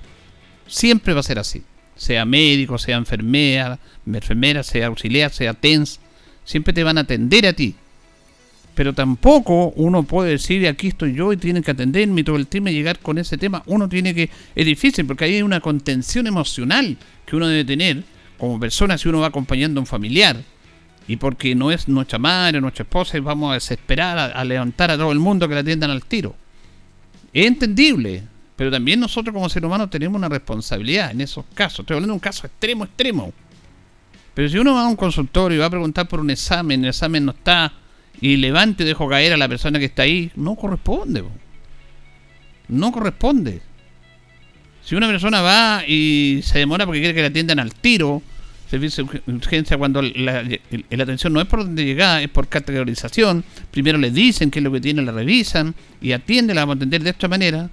Siempre 0.68 1.14
va 1.14 1.22
a 1.22 1.24
ser 1.24 1.40
así. 1.40 1.64
Sea 1.96 2.26
médico, 2.26 2.78
sea 2.78 2.98
enfermera, 2.98 3.80
enfermera, 4.06 4.64
sea 4.64 4.88
auxiliar, 4.88 5.32
sea 5.32 5.54
TENS, 5.54 6.02
siempre 6.44 6.74
te 6.74 6.84
van 6.84 6.98
a 6.98 7.02
atender 7.02 7.48
a 7.48 7.54
ti. 7.54 7.74
Pero 8.76 8.94
tampoco 8.94 9.74
uno 9.76 10.04
puede 10.04 10.32
decir, 10.32 10.68
aquí 10.68 10.88
estoy 10.88 11.14
yo 11.14 11.32
y 11.32 11.38
tienen 11.38 11.62
que 11.62 11.72
atenderme 11.72 12.24
todo 12.24 12.38
el 12.38 12.48
tema 12.48 12.72
y 12.72 12.74
llegar 12.74 13.00
con 13.00 13.18
ese 13.18 13.38
tema. 13.38 13.62
Uno 13.68 13.88
tiene 13.88 14.16
que... 14.16 14.30
Es 14.56 14.66
difícil 14.66 15.06
porque 15.06 15.26
hay 15.26 15.42
una 15.42 15.60
contención 15.60 16.26
emocional 16.26 16.98
que 17.26 17.36
uno 17.36 17.48
debe 17.48 17.66
tener 17.66 18.04
como 18.38 18.60
persona 18.60 18.98
si 18.98 19.10
uno 19.10 19.20
va 19.20 19.28
acompañando 19.28 19.80
a 19.80 19.84
un 19.84 19.88
familiar 19.88 20.38
y 21.08 21.18
porque 21.18 21.54
no 21.56 21.72
es 21.72 21.88
nuestra 21.88 22.18
madre, 22.18 22.62
nuestra 22.62 22.84
esposa, 22.84 23.18
y 23.18 23.20
vamos 23.20 23.52
a 23.52 23.56
desesperar 23.56 24.18
a, 24.36 24.44
levantar 24.44 24.92
a 24.92 24.98
todo 24.98 25.12
el 25.12 25.20
mundo 25.20 25.48
que 25.48 25.54
la 25.54 25.62
atiendan 25.62 25.92
al 25.92 26.06
tiro. 26.06 26.36
Es 27.34 27.46
entendible, 27.46 28.24
pero 28.56 28.72
también 28.72 29.00
nosotros 29.00 29.34
como 29.34 29.50
seres 29.50 29.68
humanos 29.68 29.90
tenemos 29.90 30.18
una 30.18 30.30
responsabilidad 30.30 31.12
en 31.12 31.22
esos 31.22 31.46
casos. 31.54 31.80
Estoy 31.80 31.96
hablando 31.96 32.14
de 32.14 32.16
un 32.16 32.20
caso 32.20 32.48
extremo, 32.48 32.86
extremo. 32.86 33.34
Pero 34.34 34.50
si 34.50 34.58
uno 34.58 34.74
va 34.74 34.86
a 34.86 34.88
un 34.88 34.96
consultorio 34.96 35.58
y 35.58 35.60
va 35.60 35.66
a 35.66 35.70
preguntar 35.70 36.08
por 36.08 36.20
un 36.20 36.30
examen, 36.30 36.84
el 36.84 36.90
examen 36.90 37.26
no 37.26 37.32
está, 37.34 37.72
y 38.24 38.38
levante 38.38 38.84
y 38.84 38.86
dejo 38.86 39.10
caer 39.10 39.34
a 39.34 39.38
la 39.38 39.50
persona 39.50 39.80
que 39.80 39.86
está 39.86 40.04
ahí, 40.04 40.32
no 40.38 40.56
corresponde. 40.56 41.26
No 42.70 42.90
corresponde. 42.94 43.62
Si 44.82 44.96
una 44.96 45.08
persona 45.08 45.42
va 45.42 45.84
y 45.86 46.40
se 46.42 46.60
demora 46.60 46.86
porque 46.86 47.02
quiere 47.02 47.14
que 47.14 47.22
la 47.22 47.28
atiendan 47.28 47.60
al 47.60 47.74
tiro, 47.74 48.22
servicio 48.70 49.04
de 49.04 49.34
urgencia 49.34 49.78
cuando 49.78 50.02
la, 50.02 50.40
atención 51.02 51.34
no 51.34 51.42
es 51.42 51.48
por 51.48 51.66
donde 51.66 51.84
llega, 51.84 52.22
es 52.22 52.30
por 52.30 52.48
categorización. 52.48 53.44
Primero 53.72 53.98
le 53.98 54.10
dicen 54.10 54.50
qué 54.50 54.60
es 54.60 54.64
lo 54.64 54.72
que 54.72 54.80
tiene, 54.80 55.02
la 55.02 55.12
revisan 55.12 55.76
y 56.02 56.14
atiende, 56.14 56.54
la 56.54 56.62
vamos 56.62 56.76
a 56.76 56.78
atender 56.78 57.04
de 57.04 57.10
esta 57.10 57.28
manera. 57.28 57.70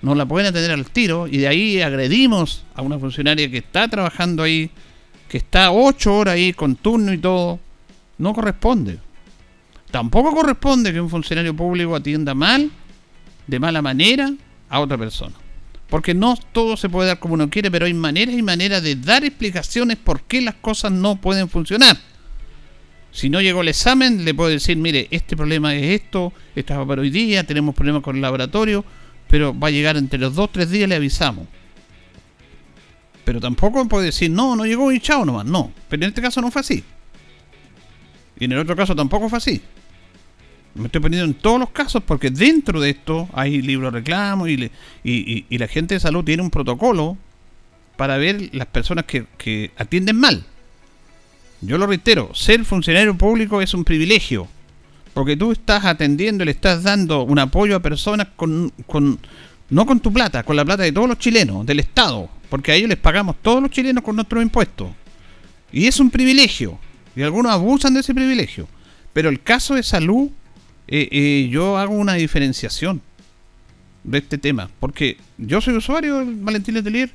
No 0.00 0.14
la 0.14 0.26
pueden 0.26 0.46
atender 0.46 0.70
al 0.70 0.88
tiro 0.92 1.26
y 1.26 1.38
de 1.38 1.48
ahí 1.48 1.82
agredimos 1.82 2.64
a 2.76 2.82
una 2.82 3.00
funcionaria 3.00 3.50
que 3.50 3.58
está 3.58 3.88
trabajando 3.88 4.44
ahí, 4.44 4.70
que 5.28 5.38
está 5.38 5.72
ocho 5.72 6.14
horas 6.14 6.34
ahí 6.34 6.52
con 6.52 6.76
turno 6.76 7.12
y 7.12 7.18
todo. 7.18 7.58
No 8.18 8.32
corresponde. 8.32 9.00
Tampoco 9.90 10.34
corresponde 10.34 10.92
que 10.92 11.00
un 11.00 11.08
funcionario 11.08 11.54
público 11.54 11.96
atienda 11.96 12.34
mal, 12.34 12.70
de 13.46 13.58
mala 13.58 13.80
manera, 13.80 14.32
a 14.68 14.80
otra 14.80 14.98
persona. 14.98 15.34
Porque 15.88 16.12
no 16.12 16.36
todo 16.52 16.76
se 16.76 16.90
puede 16.90 17.08
dar 17.08 17.18
como 17.18 17.34
uno 17.34 17.48
quiere, 17.48 17.70
pero 17.70 17.86
hay 17.86 17.94
maneras 17.94 18.34
y 18.34 18.42
maneras 18.42 18.82
de 18.82 18.96
dar 18.96 19.24
explicaciones 19.24 19.96
por 19.96 20.22
qué 20.22 20.42
las 20.42 20.56
cosas 20.56 20.92
no 20.92 21.16
pueden 21.16 21.48
funcionar. 21.48 21.96
Si 23.10 23.30
no 23.30 23.40
llegó 23.40 23.62
el 23.62 23.68
examen, 23.68 24.24
le 24.26 24.34
puedo 24.34 24.50
decir, 24.50 24.76
mire, 24.76 25.08
este 25.10 25.34
problema 25.34 25.74
es 25.74 26.02
esto, 26.02 26.34
esto 26.54 26.86
para 26.86 27.00
hoy 27.00 27.08
día, 27.08 27.44
tenemos 27.44 27.74
problemas 27.74 28.02
con 28.02 28.16
el 28.16 28.22
laboratorio, 28.22 28.84
pero 29.28 29.58
va 29.58 29.68
a 29.68 29.70
llegar 29.70 29.96
entre 29.96 30.18
los 30.18 30.34
dos 30.34 30.52
tres 30.52 30.70
días, 30.70 30.88
le 30.88 30.96
avisamos. 30.96 31.46
Pero 33.24 33.40
tampoco 33.40 33.86
puede 33.88 34.06
decir, 34.06 34.30
no, 34.30 34.54
no 34.56 34.66
llegó 34.66 34.92
y 34.92 35.00
chao 35.00 35.24
nomás, 35.24 35.46
no. 35.46 35.72
Pero 35.88 36.02
en 36.04 36.08
este 36.10 36.20
caso 36.20 36.42
no 36.42 36.50
fue 36.50 36.60
así. 36.60 36.84
Y 38.38 38.44
en 38.44 38.52
el 38.52 38.58
otro 38.58 38.76
caso 38.76 38.94
tampoco 38.94 39.28
fue 39.30 39.38
así. 39.38 39.62
Me 40.78 40.86
estoy 40.86 41.00
poniendo 41.00 41.26
en 41.26 41.34
todos 41.34 41.58
los 41.58 41.70
casos 41.70 42.02
porque 42.04 42.30
dentro 42.30 42.80
de 42.80 42.90
esto 42.90 43.28
hay 43.32 43.60
libros 43.60 43.92
de 43.92 43.98
reclamo 43.98 44.46
y, 44.46 44.70
y, 45.02 45.58
la 45.58 45.66
gente 45.66 45.94
de 45.94 46.00
salud 46.00 46.24
tiene 46.24 46.42
un 46.42 46.50
protocolo 46.50 47.16
para 47.96 48.16
ver 48.16 48.50
las 48.52 48.68
personas 48.68 49.04
que, 49.04 49.72
atienden 49.76 50.16
mal. 50.16 50.44
Yo 51.60 51.78
lo 51.78 51.88
reitero, 51.88 52.32
ser 52.32 52.64
funcionario 52.64 53.18
público 53.18 53.60
es 53.60 53.74
un 53.74 53.84
privilegio. 53.84 54.46
Porque 55.14 55.36
tú 55.36 55.50
estás 55.50 55.84
atendiendo, 55.84 56.44
le 56.44 56.52
estás 56.52 56.84
dando 56.84 57.22
un 57.22 57.40
apoyo 57.40 57.74
a 57.74 57.82
personas 57.82 58.28
con, 58.36 58.72
con, 58.86 59.18
no 59.70 59.84
con 59.84 59.98
tu 59.98 60.12
plata, 60.12 60.44
con 60.44 60.54
la 60.54 60.64
plata 60.64 60.84
de 60.84 60.92
todos 60.92 61.08
los 61.08 61.18
chilenos, 61.18 61.66
del 61.66 61.80
Estado. 61.80 62.30
Porque 62.48 62.70
a 62.70 62.74
ellos 62.76 62.88
les 62.88 62.98
pagamos 62.98 63.34
todos 63.42 63.60
los 63.60 63.72
chilenos 63.72 64.04
con 64.04 64.14
nuestros 64.14 64.40
impuestos. 64.40 64.90
Y 65.72 65.88
es 65.88 65.98
un 65.98 66.10
privilegio. 66.10 66.78
Y 67.16 67.22
algunos 67.22 67.50
abusan 67.50 67.94
de 67.94 68.00
ese 68.00 68.14
privilegio. 68.14 68.68
Pero 69.12 69.28
el 69.28 69.42
caso 69.42 69.74
de 69.74 69.82
salud 69.82 70.30
eh, 70.88 71.08
eh, 71.10 71.48
yo 71.50 71.76
hago 71.76 71.94
una 71.94 72.14
diferenciación 72.14 73.02
de 74.04 74.18
este 74.18 74.38
tema, 74.38 74.70
porque 74.80 75.18
yo 75.36 75.60
soy 75.60 75.74
usuario 75.74 76.18
del 76.18 76.34
Valentín 76.36 76.74
Letelier 76.74 77.10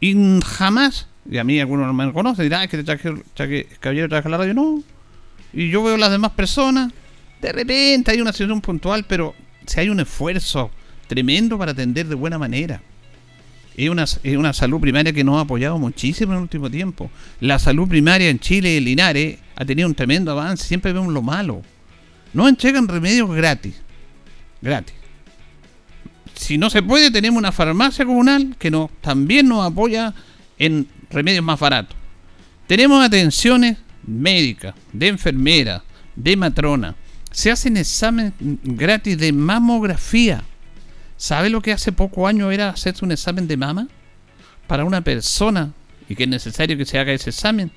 y 0.00 0.14
jamás, 0.44 1.06
y 1.28 1.38
a 1.38 1.44
mí 1.44 1.58
algunos 1.58 1.86
no 1.86 1.94
me 1.94 2.12
conocen, 2.12 2.44
dirán, 2.44 2.62
es 2.62 2.68
que 2.68 2.76
te 2.76 2.84
traje, 2.84 3.66
caballero 3.80 4.08
traje 4.08 4.28
la 4.28 4.36
radio, 4.36 4.54
no. 4.54 4.82
Y 5.54 5.70
yo 5.70 5.82
veo 5.82 5.96
las 5.96 6.10
demás 6.10 6.32
personas, 6.32 6.92
de 7.40 7.52
repente 7.52 8.10
hay 8.10 8.20
una 8.20 8.32
situación 8.32 8.60
puntual, 8.60 9.06
pero 9.08 9.34
si 9.66 9.80
hay 9.80 9.88
un 9.88 10.00
esfuerzo 10.00 10.70
tremendo 11.06 11.58
para 11.58 11.72
atender 11.72 12.06
de 12.06 12.14
buena 12.14 12.38
manera. 12.38 12.82
Es 13.76 13.88
una, 13.88 14.02
es 14.04 14.36
una 14.36 14.52
salud 14.52 14.80
primaria 14.80 15.12
que 15.12 15.22
nos 15.24 15.36
ha 15.36 15.42
apoyado 15.42 15.78
muchísimo 15.78 16.32
en 16.32 16.38
el 16.38 16.42
último 16.42 16.68
tiempo. 16.68 17.10
La 17.40 17.58
salud 17.58 17.88
primaria 17.88 18.28
en 18.28 18.40
Chile, 18.40 18.76
en 18.76 18.84
Linares, 18.84 19.38
ha 19.54 19.64
tenido 19.64 19.88
un 19.88 19.94
tremendo 19.94 20.32
avance. 20.32 20.66
Siempre 20.66 20.92
vemos 20.92 21.12
lo 21.12 21.22
malo. 21.22 21.62
No 22.32 22.48
entregan 22.48 22.88
remedios 22.88 23.30
gratis. 23.34 23.74
Gratis. 24.60 24.94
Si 26.34 26.56
no 26.58 26.70
se 26.70 26.82
puede, 26.82 27.10
tenemos 27.10 27.38
una 27.38 27.52
farmacia 27.52 28.04
comunal 28.04 28.56
que 28.58 28.70
nos, 28.70 28.90
también 29.00 29.48
nos 29.48 29.66
apoya 29.66 30.14
en 30.58 30.86
remedios 31.10 31.44
más 31.44 31.58
baratos. 31.58 31.96
Tenemos 32.66 33.04
atenciones 33.04 33.78
médicas, 34.06 34.74
de 34.92 35.08
enfermera, 35.08 35.82
de 36.14 36.36
matrona, 36.36 36.94
se 37.30 37.50
hacen 37.50 37.76
exámenes 37.76 38.32
gratis 38.40 39.18
de 39.18 39.32
mamografía. 39.32 40.42
¿Sabe 41.16 41.50
lo 41.50 41.60
que 41.60 41.72
hace 41.72 41.92
poco 41.92 42.26
año 42.26 42.50
era 42.50 42.70
hacerse 42.70 43.04
un 43.04 43.12
examen 43.12 43.46
de 43.48 43.56
mama? 43.56 43.88
Para 44.66 44.84
una 44.84 45.02
persona, 45.02 45.72
y 46.08 46.14
que 46.14 46.24
es 46.24 46.28
necesario 46.28 46.76
que 46.76 46.84
se 46.84 46.98
haga 46.98 47.12
ese 47.12 47.30
examen, 47.30 47.70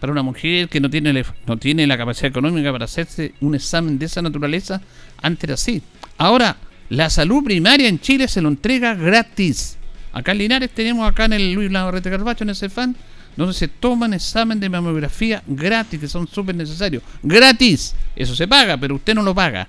para 0.00 0.12
una 0.12 0.22
mujer 0.22 0.68
que 0.68 0.80
no 0.80 0.90
tiene, 0.90 1.24
no 1.46 1.56
tiene 1.56 1.86
la 1.86 1.96
capacidad 1.96 2.28
económica 2.30 2.72
para 2.72 2.84
hacerse 2.84 3.34
un 3.40 3.54
examen 3.54 3.98
de 3.98 4.06
esa 4.06 4.22
naturaleza, 4.22 4.80
antes 5.22 5.44
era 5.44 5.54
así. 5.54 5.82
Ahora, 6.18 6.56
la 6.88 7.10
salud 7.10 7.42
primaria 7.42 7.88
en 7.88 8.00
Chile 8.00 8.28
se 8.28 8.40
lo 8.40 8.48
entrega 8.48 8.94
gratis. 8.94 9.76
Acá 10.12 10.32
en 10.32 10.38
Linares 10.38 10.70
tenemos 10.70 11.08
acá 11.08 11.24
en 11.24 11.34
el 11.34 11.52
Luis 11.52 11.70
Navarrete 11.70 12.10
Carbacho, 12.10 12.44
en 12.44 12.50
ese 12.50 12.68
fan, 12.68 12.96
donde 13.36 13.54
se 13.54 13.68
toman 13.68 14.14
examen 14.14 14.60
de 14.60 14.68
mamografía 14.68 15.42
gratis, 15.46 16.00
que 16.00 16.08
son 16.08 16.26
súper 16.26 16.54
necesarios. 16.54 17.02
¡Gratis! 17.22 17.94
Eso 18.14 18.34
se 18.34 18.48
paga, 18.48 18.76
pero 18.78 18.94
usted 18.94 19.14
no 19.14 19.22
lo 19.22 19.34
paga. 19.34 19.68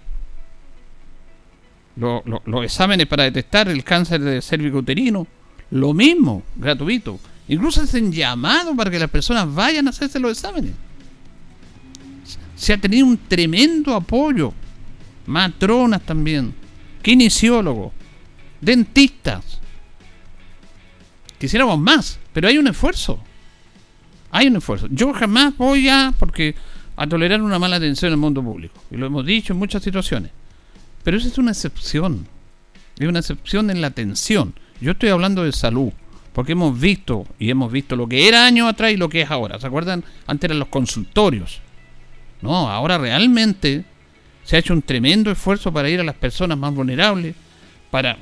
los 1.95 2.63
exámenes 2.63 3.07
para 3.07 3.23
detectar 3.23 3.67
el 3.67 3.83
cáncer 3.83 4.21
de 4.21 4.41
cérvico 4.41 4.77
uterino, 4.77 5.27
lo 5.71 5.93
mismo, 5.93 6.43
gratuito. 6.55 7.19
Incluso 7.47 7.81
hacen 7.81 8.11
llamado 8.11 8.75
para 8.75 8.91
que 8.91 8.99
las 8.99 9.09
personas 9.09 9.53
vayan 9.53 9.87
a 9.87 9.91
hacerse 9.91 10.19
los 10.19 10.31
exámenes. 10.31 10.73
Se 12.55 12.73
ha 12.73 12.77
tenido 12.77 13.05
un 13.05 13.17
tremendo 13.17 13.93
apoyo. 13.93 14.53
Matronas 15.27 16.01
también, 16.01 16.53
kinesiólogos, 17.01 17.91
dentistas. 18.61 19.59
Quisiéramos 21.37 21.79
más, 21.79 22.19
pero 22.33 22.47
hay 22.47 22.57
un 22.57 22.67
esfuerzo. 22.67 23.19
Hay 24.31 24.47
un 24.47 24.57
esfuerzo. 24.57 24.87
Yo 24.89 25.13
jamás 25.13 25.55
voy 25.57 25.87
a, 25.89 26.13
porque 26.17 26.55
a 26.95 27.07
tolerar 27.07 27.41
una 27.41 27.59
mala 27.59 27.75
atención 27.75 28.09
en 28.09 28.13
el 28.13 28.19
mundo 28.19 28.41
público. 28.41 28.81
Y 28.91 28.97
lo 28.97 29.05
hemos 29.05 29.25
dicho 29.25 29.53
en 29.53 29.59
muchas 29.59 29.83
situaciones. 29.83 30.31
Pero 31.03 31.17
eso 31.17 31.27
es 31.27 31.37
una 31.37 31.51
excepción. 31.51 32.27
Es 32.97 33.07
una 33.07 33.19
excepción 33.19 33.69
en 33.69 33.81
la 33.81 33.87
atención. 33.87 34.53
Yo 34.81 34.91
estoy 34.91 35.09
hablando 35.09 35.43
de 35.43 35.51
salud. 35.51 35.91
Porque 36.37 36.51
hemos 36.51 36.79
visto, 36.79 37.25
y 37.39 37.49
hemos 37.49 37.71
visto 37.71 37.95
lo 37.95 38.07
que 38.07 38.27
era 38.27 38.45
años 38.45 38.69
atrás 38.69 38.91
y 38.91 38.95
lo 38.95 39.09
que 39.09 39.21
es 39.21 39.31
ahora. 39.31 39.59
¿Se 39.59 39.65
acuerdan? 39.65 40.03
Antes 40.27 40.49
eran 40.49 40.59
los 40.59 40.67
consultorios. 40.67 41.61
No, 42.43 42.69
ahora 42.69 42.99
realmente 42.99 43.83
se 44.43 44.55
ha 44.55 44.59
hecho 44.59 44.73
un 44.73 44.83
tremendo 44.83 45.31
esfuerzo 45.31 45.73
para 45.73 45.89
ir 45.89 45.99
a 45.99 46.03
las 46.03 46.13
personas 46.13 46.55
más 46.55 46.75
vulnerables. 46.75 47.33
Para. 47.89 48.19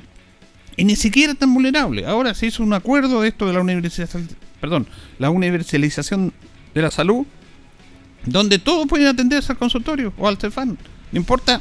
Y 0.78 0.84
ni 0.86 0.96
siquiera 0.96 1.34
tan 1.34 1.52
vulnerables. 1.52 2.06
Ahora 2.06 2.32
se 2.32 2.46
hizo 2.46 2.62
un 2.62 2.72
acuerdo 2.72 3.20
de 3.20 3.28
esto 3.28 3.46
de 3.46 3.52
la 3.52 3.60
universidad 3.60 4.08
perdón, 4.62 4.86
la 5.18 5.28
universalización 5.28 6.32
de 6.72 6.80
la 6.80 6.90
salud, 6.90 7.26
donde 8.24 8.58
todos 8.58 8.88
pueden 8.88 9.08
atenderse 9.08 9.52
al 9.52 9.58
consultorio 9.58 10.14
o 10.16 10.26
al 10.26 10.38
CEFAN. 10.38 10.78
No 11.12 11.18
importa 11.18 11.60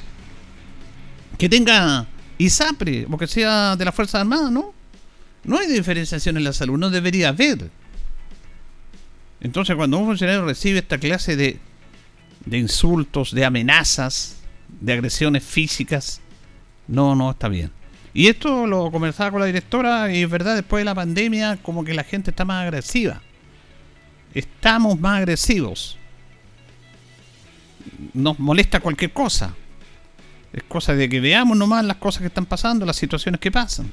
que 1.37 1.49
tenga 1.49 2.07
ISAPRE 2.37 3.07
o 3.11 3.17
que 3.17 3.27
sea 3.27 3.75
de 3.75 3.83
la 3.83 3.91
Fuerza 3.91 4.21
Armada, 4.21 4.49
¿no? 4.49 4.73
No 5.45 5.59
hay 5.59 5.67
diferenciación 5.67 6.37
en 6.37 6.43
la 6.43 6.53
salud, 6.53 6.77
no 6.77 6.89
debería 6.89 7.29
haber. 7.29 7.69
Entonces, 9.41 9.75
cuando 9.75 9.97
un 9.99 10.07
funcionario 10.07 10.43
recibe 10.43 10.79
esta 10.79 10.97
clase 10.97 11.35
de, 11.35 11.59
de 12.45 12.57
insultos, 12.57 13.31
de 13.31 13.45
amenazas, 13.45 14.37
de 14.81 14.93
agresiones 14.93 15.43
físicas, 15.43 16.21
no, 16.87 17.15
no 17.15 17.31
está 17.31 17.47
bien. 17.47 17.71
Y 18.13 18.27
esto 18.27 18.65
lo 18.65 18.89
conversaba 18.91 19.31
con 19.31 19.41
la 19.41 19.45
directora 19.45 20.11
y 20.11 20.23
es 20.23 20.29
verdad, 20.29 20.55
después 20.55 20.81
de 20.81 20.85
la 20.85 20.95
pandemia 20.95 21.57
como 21.57 21.83
que 21.83 21.93
la 21.93 22.03
gente 22.03 22.31
está 22.31 22.45
más 22.45 22.63
agresiva. 22.63 23.21
Estamos 24.33 24.99
más 24.99 25.19
agresivos. 25.19 25.97
Nos 28.13 28.39
molesta 28.39 28.79
cualquier 28.79 29.11
cosa. 29.11 29.53
Es 30.53 30.63
cosa 30.63 30.95
de 30.95 31.09
que 31.09 31.19
veamos 31.19 31.57
nomás 31.57 31.83
las 31.83 31.97
cosas 31.97 32.21
que 32.21 32.27
están 32.27 32.45
pasando, 32.45 32.85
las 32.85 32.95
situaciones 32.95 33.41
que 33.41 33.51
pasan. 33.51 33.91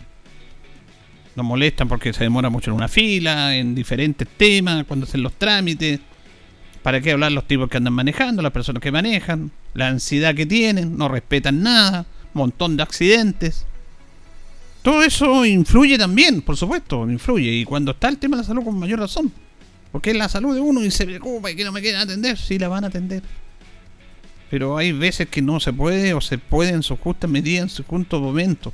Nos 1.35 1.47
molestan 1.47 1.89
porque 1.89 2.13
se 2.13 2.25
demora 2.25 2.51
mucho 2.51 2.71
en 2.71 2.77
una 2.77 2.89
fila, 2.89 3.57
en 3.57 3.75
diferentes 3.75 4.29
temas, 4.37 4.85
cuando 4.85 5.07
hacen 5.07 5.23
los 5.23 5.33
trámites. 5.35 6.01
¿Para 6.83 7.01
qué 7.01 7.13
hablar 7.13 7.33
los 7.33 7.47
tipos 7.47 7.69
que 7.69 7.77
andan 7.77 7.95
manejando, 7.95 8.43
las 8.43 8.53
personas 8.53 8.83
que 8.83 8.91
manejan? 8.91 9.51
La 9.75 9.89
ansiedad 9.89 10.35
que 10.35 10.47
tienen, 10.47 10.97
no 10.97 11.09
respetan 11.09 11.63
nada, 11.63 12.07
montón 12.35 12.77
de 12.77 12.83
accidentes. 12.83 13.67
Todo 14.83 15.05
eso 15.05 15.47
influye 15.47 15.97
también, 15.97 16.43
por 16.43 16.57
supuesto, 16.57 17.09
influye. 17.09 17.53
Y 17.53 17.65
cuando 17.65 17.93
está 17.93 18.09
el 18.09 18.19
tema 18.19 18.37
de 18.37 18.43
la 18.43 18.47
salud, 18.47 18.65
con 18.65 18.79
mayor 18.79 18.99
razón. 18.99 19.33
Porque 19.93 20.11
es 20.11 20.17
la 20.17 20.29
salud 20.29 20.55
de 20.55 20.61
uno 20.61 20.85
y 20.85 20.91
se 20.91 21.05
preocupa 21.05 21.51
y 21.51 21.55
que 21.55 21.65
no 21.65 21.71
me 21.71 21.81
quieren 21.81 22.01
atender. 22.01 22.37
Sí, 22.37 22.59
la 22.59 22.69
van 22.69 22.85
a 22.85 22.89
atender. 22.89 23.23
Pero 24.51 24.77
hay 24.77 24.93
veces 24.93 25.29
que 25.29 25.41
no 25.41 25.61
se 25.61 25.73
puede 25.73 26.15
o 26.15 26.21
se 26.21 26.37
puede 26.39 26.71
en 26.71 26.83
su 26.83 26.97
justa 26.97 27.27
medida, 27.27 27.63
en 27.63 27.69
su 27.69 27.85
justo 27.85 28.21
momento. 28.21 28.73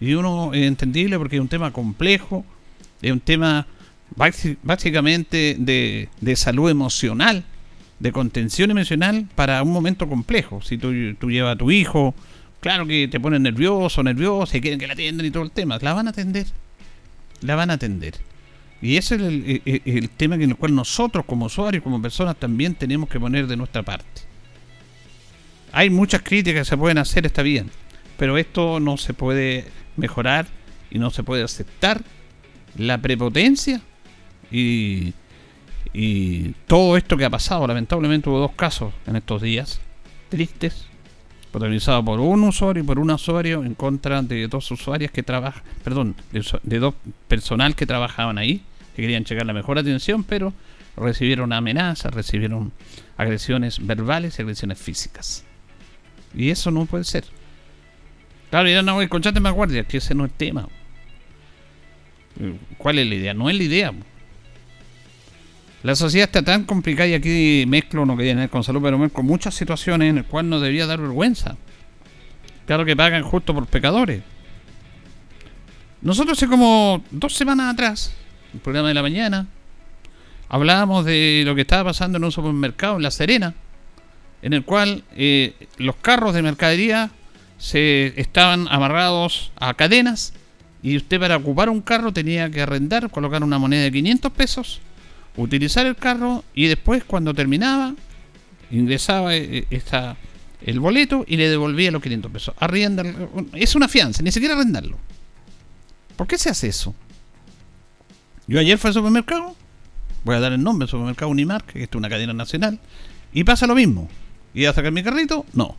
Y 0.00 0.14
uno 0.14 0.52
es 0.52 0.66
entendible 0.66 1.18
porque 1.18 1.36
es 1.36 1.42
un 1.42 1.48
tema 1.48 1.72
complejo, 1.72 2.44
es 3.02 3.12
un 3.12 3.20
tema 3.20 3.66
básicamente 4.62 5.56
de, 5.58 6.08
de 6.20 6.36
salud 6.36 6.70
emocional, 6.70 7.44
de 7.98 8.12
contención 8.12 8.70
emocional 8.70 9.26
para 9.34 9.62
un 9.62 9.72
momento 9.72 10.08
complejo. 10.08 10.60
Si 10.62 10.78
tú, 10.78 10.92
tú 11.18 11.30
llevas 11.30 11.54
a 11.54 11.58
tu 11.58 11.70
hijo 11.70 12.14
Claro 12.66 12.84
que 12.84 13.06
te 13.06 13.20
ponen 13.20 13.44
nervioso, 13.44 14.02
nervioso, 14.02 14.56
y 14.56 14.60
quieren 14.60 14.80
que 14.80 14.88
la 14.88 14.94
atiendan 14.94 15.24
y 15.24 15.30
todo 15.30 15.44
el 15.44 15.52
tema. 15.52 15.78
La 15.80 15.92
van 15.92 16.08
a 16.08 16.10
atender. 16.10 16.46
La 17.42 17.54
van 17.54 17.70
a 17.70 17.74
atender. 17.74 18.14
Y 18.82 18.96
ese 18.96 19.14
es 19.14 19.20
el, 19.84 20.10
tema 20.10 20.34
en 20.34 20.42
el 20.42 20.56
cual 20.56 20.74
nosotros 20.74 21.24
como 21.26 21.46
usuarios, 21.46 21.84
como 21.84 22.02
personas, 22.02 22.36
también 22.36 22.74
tenemos 22.74 23.08
que 23.08 23.20
poner 23.20 23.46
de 23.46 23.56
nuestra 23.56 23.84
parte. 23.84 24.22
Hay 25.70 25.90
muchas 25.90 26.22
críticas 26.22 26.62
que 26.62 26.70
se 26.70 26.76
pueden 26.76 26.98
hacer, 26.98 27.24
está 27.24 27.42
bien. 27.42 27.70
Pero 28.18 28.36
esto 28.36 28.80
no 28.80 28.96
se 28.96 29.14
puede 29.14 29.66
mejorar 29.96 30.46
y 30.90 30.98
no 30.98 31.10
se 31.10 31.22
puede 31.22 31.42
aceptar 31.42 32.02
la 32.76 32.98
prepotencia 32.98 33.80
y, 34.50 35.14
y 35.92 36.50
todo 36.66 36.96
esto 36.96 37.16
que 37.16 37.24
ha 37.24 37.30
pasado. 37.30 37.66
Lamentablemente 37.66 38.28
hubo 38.28 38.38
dos 38.38 38.52
casos 38.52 38.92
en 39.06 39.16
estos 39.16 39.42
días 39.42 39.80
tristes 40.28 40.86
protagonizado 41.56 42.04
por 42.04 42.20
un 42.20 42.44
usuario 42.44 42.82
y 42.82 42.86
por 42.86 42.98
un 42.98 43.10
usuario 43.10 43.64
en 43.64 43.74
contra 43.74 44.20
de 44.20 44.46
dos 44.46 44.70
usuarias 44.70 45.10
que 45.10 45.22
trabajan, 45.22 45.62
perdón, 45.82 46.14
de, 46.30 46.78
dos 46.78 46.94
personal 47.28 47.74
que 47.74 47.86
trabajaban 47.86 48.36
ahí, 48.36 48.60
que 48.94 49.00
querían 49.00 49.24
llegar 49.24 49.46
la 49.46 49.54
mejor 49.54 49.78
atención, 49.78 50.22
pero 50.22 50.52
recibieron 50.98 51.54
amenazas, 51.54 52.12
recibieron 52.12 52.72
agresiones 53.16 53.86
verbales 53.86 54.38
y 54.38 54.42
agresiones 54.42 54.78
físicas. 54.78 55.44
Y 56.34 56.50
eso 56.50 56.70
no 56.70 56.84
puede 56.84 57.04
ser. 57.04 57.24
Claro, 58.50 58.68
ya 58.68 58.82
no, 58.82 59.08
conchate 59.08 59.40
más 59.40 59.52
guardia, 59.52 59.84
que 59.84 59.98
ese 59.98 60.14
no 60.14 60.24
es 60.24 60.30
el 60.30 60.36
tema. 60.36 60.68
¿Cuál 62.78 62.98
es 62.98 63.06
la 63.06 63.14
idea? 63.14 63.34
No 63.34 63.50
es 63.50 63.56
la 63.56 63.62
idea. 63.62 63.92
La 65.82 65.94
sociedad 65.94 66.26
está 66.26 66.42
tan 66.42 66.64
complicada 66.64 67.08
y 67.08 67.14
aquí 67.14 67.64
mezclo, 67.66 68.04
no 68.06 68.16
quería 68.16 68.32
tener 68.32 68.50
con 68.50 68.64
salud, 68.64 68.82
pero 68.82 68.98
mezclo 68.98 69.22
muchas 69.22 69.54
situaciones 69.54 70.10
en 70.10 70.16
las 70.16 70.24
cuales 70.26 70.50
no 70.50 70.60
debería 70.60 70.86
dar 70.86 71.00
vergüenza. 71.00 71.56
Claro 72.66 72.84
que 72.84 72.96
pagan 72.96 73.22
justo 73.22 73.54
por 73.54 73.66
pecadores. 73.66 74.22
Nosotros 76.02 76.38
hace 76.38 76.48
como 76.48 77.02
dos 77.10 77.34
semanas 77.34 77.72
atrás, 77.72 78.14
el 78.52 78.60
programa 78.60 78.88
de 78.88 78.94
la 78.94 79.02
mañana, 79.02 79.46
hablábamos 80.48 81.04
de 81.04 81.42
lo 81.46 81.54
que 81.54 81.62
estaba 81.62 81.90
pasando 81.90 82.18
en 82.18 82.24
un 82.24 82.32
supermercado 82.32 82.96
en 82.96 83.02
La 83.02 83.10
Serena, 83.10 83.54
en 84.42 84.52
el 84.52 84.64
cual 84.64 85.04
eh, 85.16 85.54
los 85.78 85.96
carros 85.96 86.34
de 86.34 86.42
mercadería 86.42 87.10
se 87.58 88.12
estaban 88.20 88.66
amarrados 88.68 89.52
a 89.56 89.74
cadenas 89.74 90.32
y 90.82 90.96
usted 90.96 91.18
para 91.18 91.36
ocupar 91.36 91.68
un 91.68 91.80
carro 91.80 92.12
tenía 92.12 92.50
que 92.50 92.62
arrendar, 92.62 93.10
colocar 93.10 93.42
una 93.42 93.58
moneda 93.58 93.82
de 93.82 93.92
500 93.92 94.32
pesos 94.32 94.80
utilizar 95.36 95.86
el 95.86 95.96
carro 95.96 96.44
y 96.54 96.66
después 96.66 97.04
cuando 97.04 97.34
terminaba 97.34 97.94
ingresaba 98.70 99.34
eh, 99.36 99.66
eh, 99.70 100.14
el 100.62 100.80
boleto 100.80 101.24
y 101.28 101.36
le 101.36 101.48
devolvía 101.48 101.90
los 101.90 102.02
500 102.02 102.32
pesos. 102.32 102.54
Arriendarlo. 102.58 103.46
Es 103.52 103.74
una 103.74 103.88
fianza, 103.88 104.22
ni 104.22 104.32
siquiera 104.32 104.54
arrendarlo. 104.54 104.98
¿Por 106.16 106.26
qué 106.26 106.38
se 106.38 106.50
hace 106.50 106.68
eso? 106.68 106.94
Yo 108.48 108.58
ayer 108.58 108.78
fui 108.78 108.88
al 108.88 108.94
supermercado, 108.94 109.54
voy 110.24 110.36
a 110.36 110.40
dar 110.40 110.52
el 110.52 110.62
nombre, 110.62 110.88
supermercado 110.88 111.30
Unimark, 111.30 111.66
que 111.66 111.82
es 111.84 111.88
una 111.94 112.08
cadena 112.08 112.32
nacional, 112.32 112.80
y 113.32 113.44
pasa 113.44 113.66
lo 113.66 113.74
mismo. 113.74 114.08
¿Y 114.54 114.64
a 114.64 114.72
sacar 114.72 114.92
mi 114.92 115.02
carrito? 115.02 115.44
No. 115.52 115.76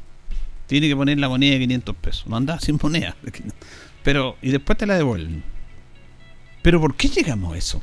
Tiene 0.67 0.87
que 0.87 0.95
poner 0.95 1.17
la 1.17 1.29
moneda 1.29 1.53
de 1.53 1.59
500 1.59 1.95
pesos. 1.95 2.27
No 2.27 2.35
anda 2.35 2.59
sin 2.59 2.77
moneda. 2.81 3.15
Pero, 4.03 4.37
y 4.41 4.51
después 4.51 4.77
te 4.77 4.85
la 4.85 4.95
devuelven. 4.95 5.43
Pero 6.61 6.79
¿por 6.79 6.95
qué 6.95 7.07
llegamos 7.07 7.53
a 7.53 7.57
eso? 7.57 7.81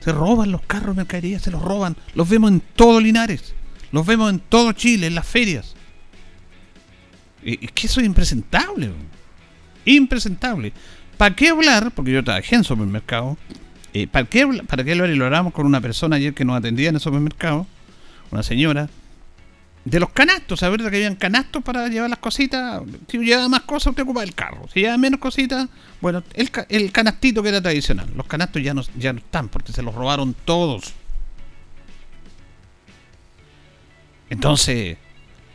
Se 0.00 0.12
roban 0.12 0.52
los 0.52 0.60
carros 0.62 0.94
de 0.94 1.02
mercadería, 1.02 1.38
se 1.38 1.50
los 1.50 1.62
roban. 1.62 1.96
Los 2.14 2.28
vemos 2.28 2.50
en 2.50 2.60
todo 2.60 3.00
Linares. 3.00 3.54
Los 3.90 4.04
vemos 4.04 4.30
en 4.30 4.40
todo 4.40 4.72
Chile, 4.72 5.06
en 5.06 5.14
las 5.14 5.26
ferias. 5.26 5.74
Es 7.42 7.72
que 7.72 7.86
eso 7.86 8.00
es 8.00 8.06
impresentable. 8.06 8.90
Impresentable. 9.86 10.72
¿Para 11.16 11.34
qué 11.34 11.48
hablar? 11.48 11.90
Porque 11.92 12.12
yo 12.12 12.22
trabajé 12.22 12.56
en 12.56 12.64
supermercado. 12.64 13.38
Eh, 13.94 14.06
¿para, 14.06 14.26
qué, 14.26 14.46
¿Para 14.66 14.84
qué 14.84 14.92
hablar? 14.92 15.10
Y 15.10 15.14
lo 15.14 15.24
hablamos 15.26 15.54
con 15.54 15.64
una 15.64 15.80
persona 15.80 16.16
ayer 16.16 16.34
que 16.34 16.44
nos 16.44 16.56
atendía 16.56 16.88
en 16.88 16.96
el 16.96 17.00
supermercado. 17.00 17.66
Una 18.30 18.42
señora. 18.42 18.88
De 19.84 20.00
los 20.00 20.10
canastos, 20.10 20.60
¿sabes 20.60 20.80
que 20.80 20.86
habían 20.86 21.16
canastos 21.16 21.62
para 21.62 21.88
llevar 21.88 22.08
las 22.08 22.18
cositas? 22.18 22.82
Si 23.08 23.18
llevaba 23.18 23.48
más 23.48 23.62
cosas, 23.62 23.88
usted 23.88 24.04
ocupa 24.04 24.22
el 24.22 24.34
carro. 24.34 24.66
Si 24.72 24.80
llevaba 24.80 24.98
menos 24.98 25.20
cositas, 25.20 25.68
bueno, 26.00 26.22
el, 26.32 26.50
el 26.70 26.90
canastito 26.90 27.42
que 27.42 27.50
era 27.50 27.60
tradicional. 27.60 28.08
Los 28.16 28.26
canastos 28.26 28.62
ya 28.62 28.72
no, 28.72 28.82
ya 28.96 29.12
no 29.12 29.18
están 29.18 29.48
porque 29.48 29.72
se 29.72 29.82
los 29.82 29.94
robaron 29.94 30.34
todos. 30.44 30.94
Entonces, 34.30 34.96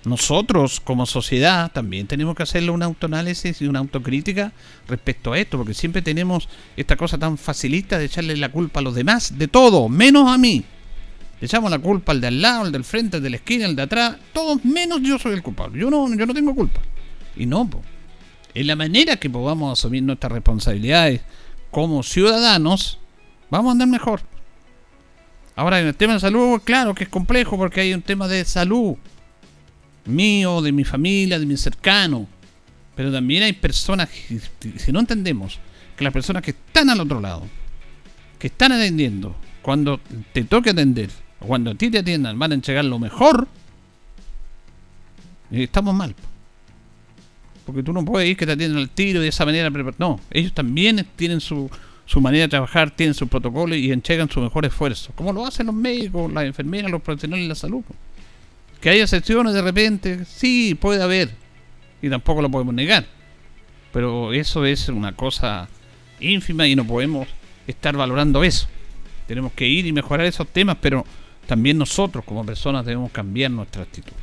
nosotros 0.06 0.80
como 0.80 1.08
sociedad 1.08 1.72
también 1.72 2.06
tenemos 2.06 2.36
que 2.36 2.44
hacerle 2.44 2.70
un 2.70 2.84
autoanálisis 2.84 3.62
y 3.62 3.68
una 3.68 3.80
autocrítica 3.80 4.54
respecto 4.88 5.34
a 5.34 5.40
esto, 5.40 5.58
porque 5.58 5.74
siempre 5.74 6.04
tenemos 6.04 6.48
esta 6.78 6.96
cosa 6.96 7.18
tan 7.18 7.38
facilista 7.38 7.98
de 7.98 8.06
echarle 8.06 8.38
la 8.38 8.50
culpa 8.50 8.80
a 8.80 8.84
los 8.84 8.94
demás, 8.94 9.38
de 9.40 9.48
todo, 9.48 9.90
menos 9.90 10.32
a 10.32 10.38
mí. 10.38 10.64
Le 11.40 11.46
echamos 11.46 11.72
la 11.72 11.80
culpa 11.80 12.12
al 12.12 12.22
de 12.22 12.28
al 12.28 12.42
lado, 12.42 12.62
al 12.64 12.72
del 12.72 12.84
frente, 12.84 13.18
al 13.18 13.24
de 13.24 13.30
la 13.30 13.38
esquina, 13.38 13.66
al 13.66 13.76
de 13.76 13.84
atrás, 13.84 14.18
todos 14.34 14.64
menos 14.66 15.02
yo 15.02 15.18
soy 15.18 15.34
el 15.34 15.42
culpable. 15.42 15.80
Yo 15.80 15.90
no, 15.90 16.14
yo 16.14 16.26
no 16.26 16.34
tengo 16.34 16.54
culpa. 16.54 16.82
Y 17.36 17.46
no, 17.46 17.70
en 18.54 18.68
la 18.68 18.76
manera 18.76 19.18
que 19.18 19.30
podamos 19.30 19.80
asumir 19.80 20.04
nuestras 20.04 20.32
responsabilidades 20.32 21.22
como 21.72 22.04
ciudadanos, 22.04 23.00
vamos 23.50 23.70
a 23.70 23.72
andar 23.74 23.88
mejor. 23.88 24.22
Ahora, 25.56 25.80
en 25.80 25.88
el 25.88 25.96
tema 25.96 26.14
de 26.14 26.20
salud, 26.20 26.62
claro 26.64 26.96
que 26.96 27.04
es 27.04 27.10
complejo 27.10 27.58
porque 27.58 27.82
hay 27.82 27.94
un 27.94 28.02
tema 28.02 28.28
de 28.28 28.44
salud 28.46 28.96
mío, 30.06 30.62
de 30.62 30.72
mi 30.72 30.84
familia, 30.84 31.40
de 31.40 31.46
mi 31.46 31.58
cercano. 31.58 32.28
Pero 32.96 33.12
también 33.12 33.44
hay 33.44 33.54
personas, 33.54 34.10
que, 34.10 34.40
si 34.78 34.92
no 34.92 35.00
entendemos, 35.00 35.60
que 35.96 36.04
las 36.04 36.14
personas 36.14 36.44
que 36.44 36.52
están 36.52 36.90
al 36.90 37.00
otro 37.00 37.22
lado, 37.22 37.48
que 38.38 38.48
están 38.48 38.72
atendiendo, 38.72 39.36
cuando 39.62 40.00
te 40.34 40.44
toque 40.44 40.72
atender, 40.72 41.10
cuando 41.48 41.72
a 41.72 41.76
ti 41.76 41.90
te 41.90 42.00
atiendan, 42.00 42.38
van 42.38 42.52
a 42.52 42.56
entregar 42.56 42.86
lo 42.86 43.00
mejor, 43.00 43.48
estamos 45.52 45.94
mal. 45.96 46.14
Porque 47.66 47.84
tú 47.84 47.94
no 47.94 48.04
puedes 48.04 48.30
ir 48.30 48.36
que 48.36 48.46
te 48.46 48.54
atiendan 48.54 48.82
al 48.82 48.90
tiro 48.90 49.22
de 49.22 49.28
esa 49.28 49.46
manera. 49.46 49.70
No, 49.98 50.20
ellos 50.32 50.54
también 50.54 51.06
tienen 51.16 51.40
su, 51.40 51.70
su 52.06 52.20
manera 52.20 52.46
de 52.46 52.50
trabajar, 52.50 52.92
tienen 52.92 53.14
su 53.14 53.28
protocolo 53.28 53.76
y 53.76 53.92
entregan 53.92 54.30
su 54.30 54.42
mejor 54.42 54.66
esfuerzo. 54.66 55.12
Como 55.16 55.32
lo 55.32 55.46
hacen 55.46 55.68
los 55.68 55.76
médicos, 55.76 56.32
las 56.34 56.46
enfermeras, 56.46 56.90
los 56.92 57.02
profesionales 57.02 57.46
de 57.46 57.50
la 57.50 57.56
salud. 57.56 57.84
Que 58.82 58.90
haya 58.90 59.04
excepciones 59.04 59.54
de 59.54 59.62
repente, 59.62 60.26
sí, 60.26 60.76
puede 60.76 61.04
haber. 61.04 61.30
Y 62.02 62.10
tampoco 62.10 62.42
lo 62.42 62.50
podemos 62.50 62.74
negar. 62.74 63.06
Pero 63.94 64.34
eso 64.34 64.66
es 64.66 64.90
una 64.90 65.16
cosa 65.16 65.70
ínfima 66.20 66.68
y 66.68 66.76
no 66.76 66.86
podemos 66.86 67.28
estar 67.68 67.96
valorando 67.96 68.44
eso. 68.44 68.68
Tenemos 69.28 69.54
que 69.54 69.68
ir 69.68 69.86
y 69.86 69.94
mejorar 69.94 70.26
esos 70.26 70.48
temas, 70.48 70.78
pero 70.82 71.06
también 71.50 71.80
nosotros 71.80 72.24
como 72.24 72.46
personas 72.46 72.86
debemos 72.86 73.12
cambiar 73.12 73.50
nuestra 73.50 73.82
actitud. 73.82 74.14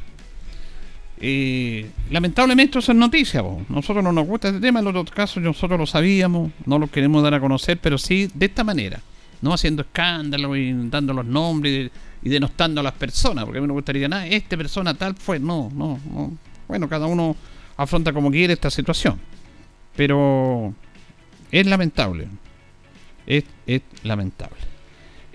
Eh, 1.19 1.91
lamentablemente 2.09 2.79
eso 2.79 2.93
es 2.93 2.97
noticia, 2.97 3.43
nosotros 3.69 4.05
no 4.05 4.13
nos 4.13 4.29
gusta 4.29 4.47
este 4.47 4.61
tema, 4.61 4.79
en 4.79 4.87
otros 4.87 5.11
casos 5.11 5.43
nosotros 5.43 5.77
lo 5.77 5.87
sabíamos, 5.87 6.53
no 6.67 6.79
lo 6.79 6.87
queremos 6.87 7.25
dar 7.25 7.35
a 7.35 7.41
conocer, 7.41 7.79
pero 7.83 7.99
sí 7.99 8.31
de 8.33 8.47
esta 8.47 8.63
manera, 8.63 9.01
no 9.43 9.53
haciendo 9.53 9.83
escándalo 9.83 10.55
y 10.55 10.73
dando 10.89 11.13
los 11.15 11.27
nombres 11.27 11.91
y 12.23 12.29
denostando 12.29 12.81
a 12.81 12.85
las 12.85 12.93
personas, 12.93 13.45
porque 13.45 13.59
a 13.59 13.61
mí 13.61 13.67
me 13.67 13.73
gustaría 13.73 14.07
nada, 14.07 14.25
esta 14.29 14.57
persona 14.57 14.95
tal 14.95 15.17
fue, 15.17 15.41
no, 15.41 15.69
no, 15.75 15.99
no. 16.09 16.39
Bueno, 16.69 16.89
cada 16.89 17.07
uno 17.07 17.35
afronta 17.77 18.13
como 18.13 18.31
quiere 18.31 18.53
esta 18.53 18.71
situación. 18.71 19.19
Pero 19.97 20.75
es 21.51 21.67
lamentable. 21.67 22.29
Es, 23.27 23.45
es 23.67 23.83
lamentable. 24.05 24.76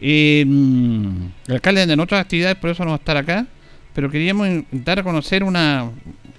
Eh, 0.04 0.42
el 0.42 1.54
alcalde 1.54 1.86
de 1.86 2.02
otras 2.02 2.22
actividades, 2.22 2.58
por 2.58 2.72
eso 2.72 2.84
no 2.84 2.90
va 2.90 2.96
a 2.96 3.00
estar 3.00 3.18
acá, 3.18 3.46
pero 3.94 4.10
queríamos 4.10 4.66
dar 4.72 5.00
a 5.00 5.04
conocer 5.04 5.44
una 5.44 5.92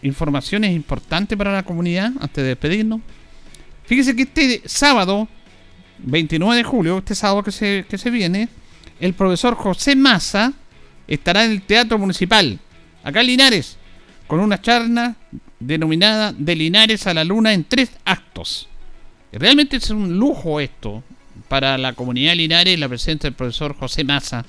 informaciones 0.03 0.73
importantes 0.73 1.39
para 1.39 1.53
la 1.53 1.63
comunidad 1.63 2.13
antes 2.19 2.43
de 2.43 2.43
despedirnos. 2.43 3.01
Fíjese 3.85 4.17
que 4.17 4.23
este 4.23 4.63
sábado, 4.65 5.29
29 5.99 6.57
de 6.57 6.65
julio, 6.65 6.99
este 6.99 7.15
sábado 7.15 7.45
que 7.45 7.53
se, 7.53 7.87
que 7.89 7.99
se 7.99 8.11
viene, 8.11 8.49
el 8.99 9.15
profesor 9.15 9.55
José 9.55 9.95
Massa 9.95 10.53
estará 11.07 11.45
en 11.45 11.53
el 11.53 11.63
Teatro 11.63 11.99
Municipal, 11.99 12.59
acá 13.05 13.21
en 13.21 13.27
Linares, 13.29 13.77
con 14.27 14.41
una 14.41 14.61
charla 14.61 15.15
denominada 15.61 16.33
De 16.33 16.57
Linares 16.57 17.07
a 17.07 17.15
la 17.15 17.23
Luna 17.23 17.53
en 17.53 17.65
tres 17.65 17.93
actos. 18.05 18.69
realmente 19.31 19.77
es 19.77 19.91
un 19.91 20.19
lujo 20.19 20.59
esto 20.59 21.05
para 21.53 21.77
la 21.77 21.93
comunidad 21.93 22.31
de 22.31 22.37
Linares, 22.37 22.79
la 22.79 22.89
presencia 22.89 23.29
del 23.29 23.37
profesor 23.37 23.77
José 23.77 24.05
Massa, 24.05 24.43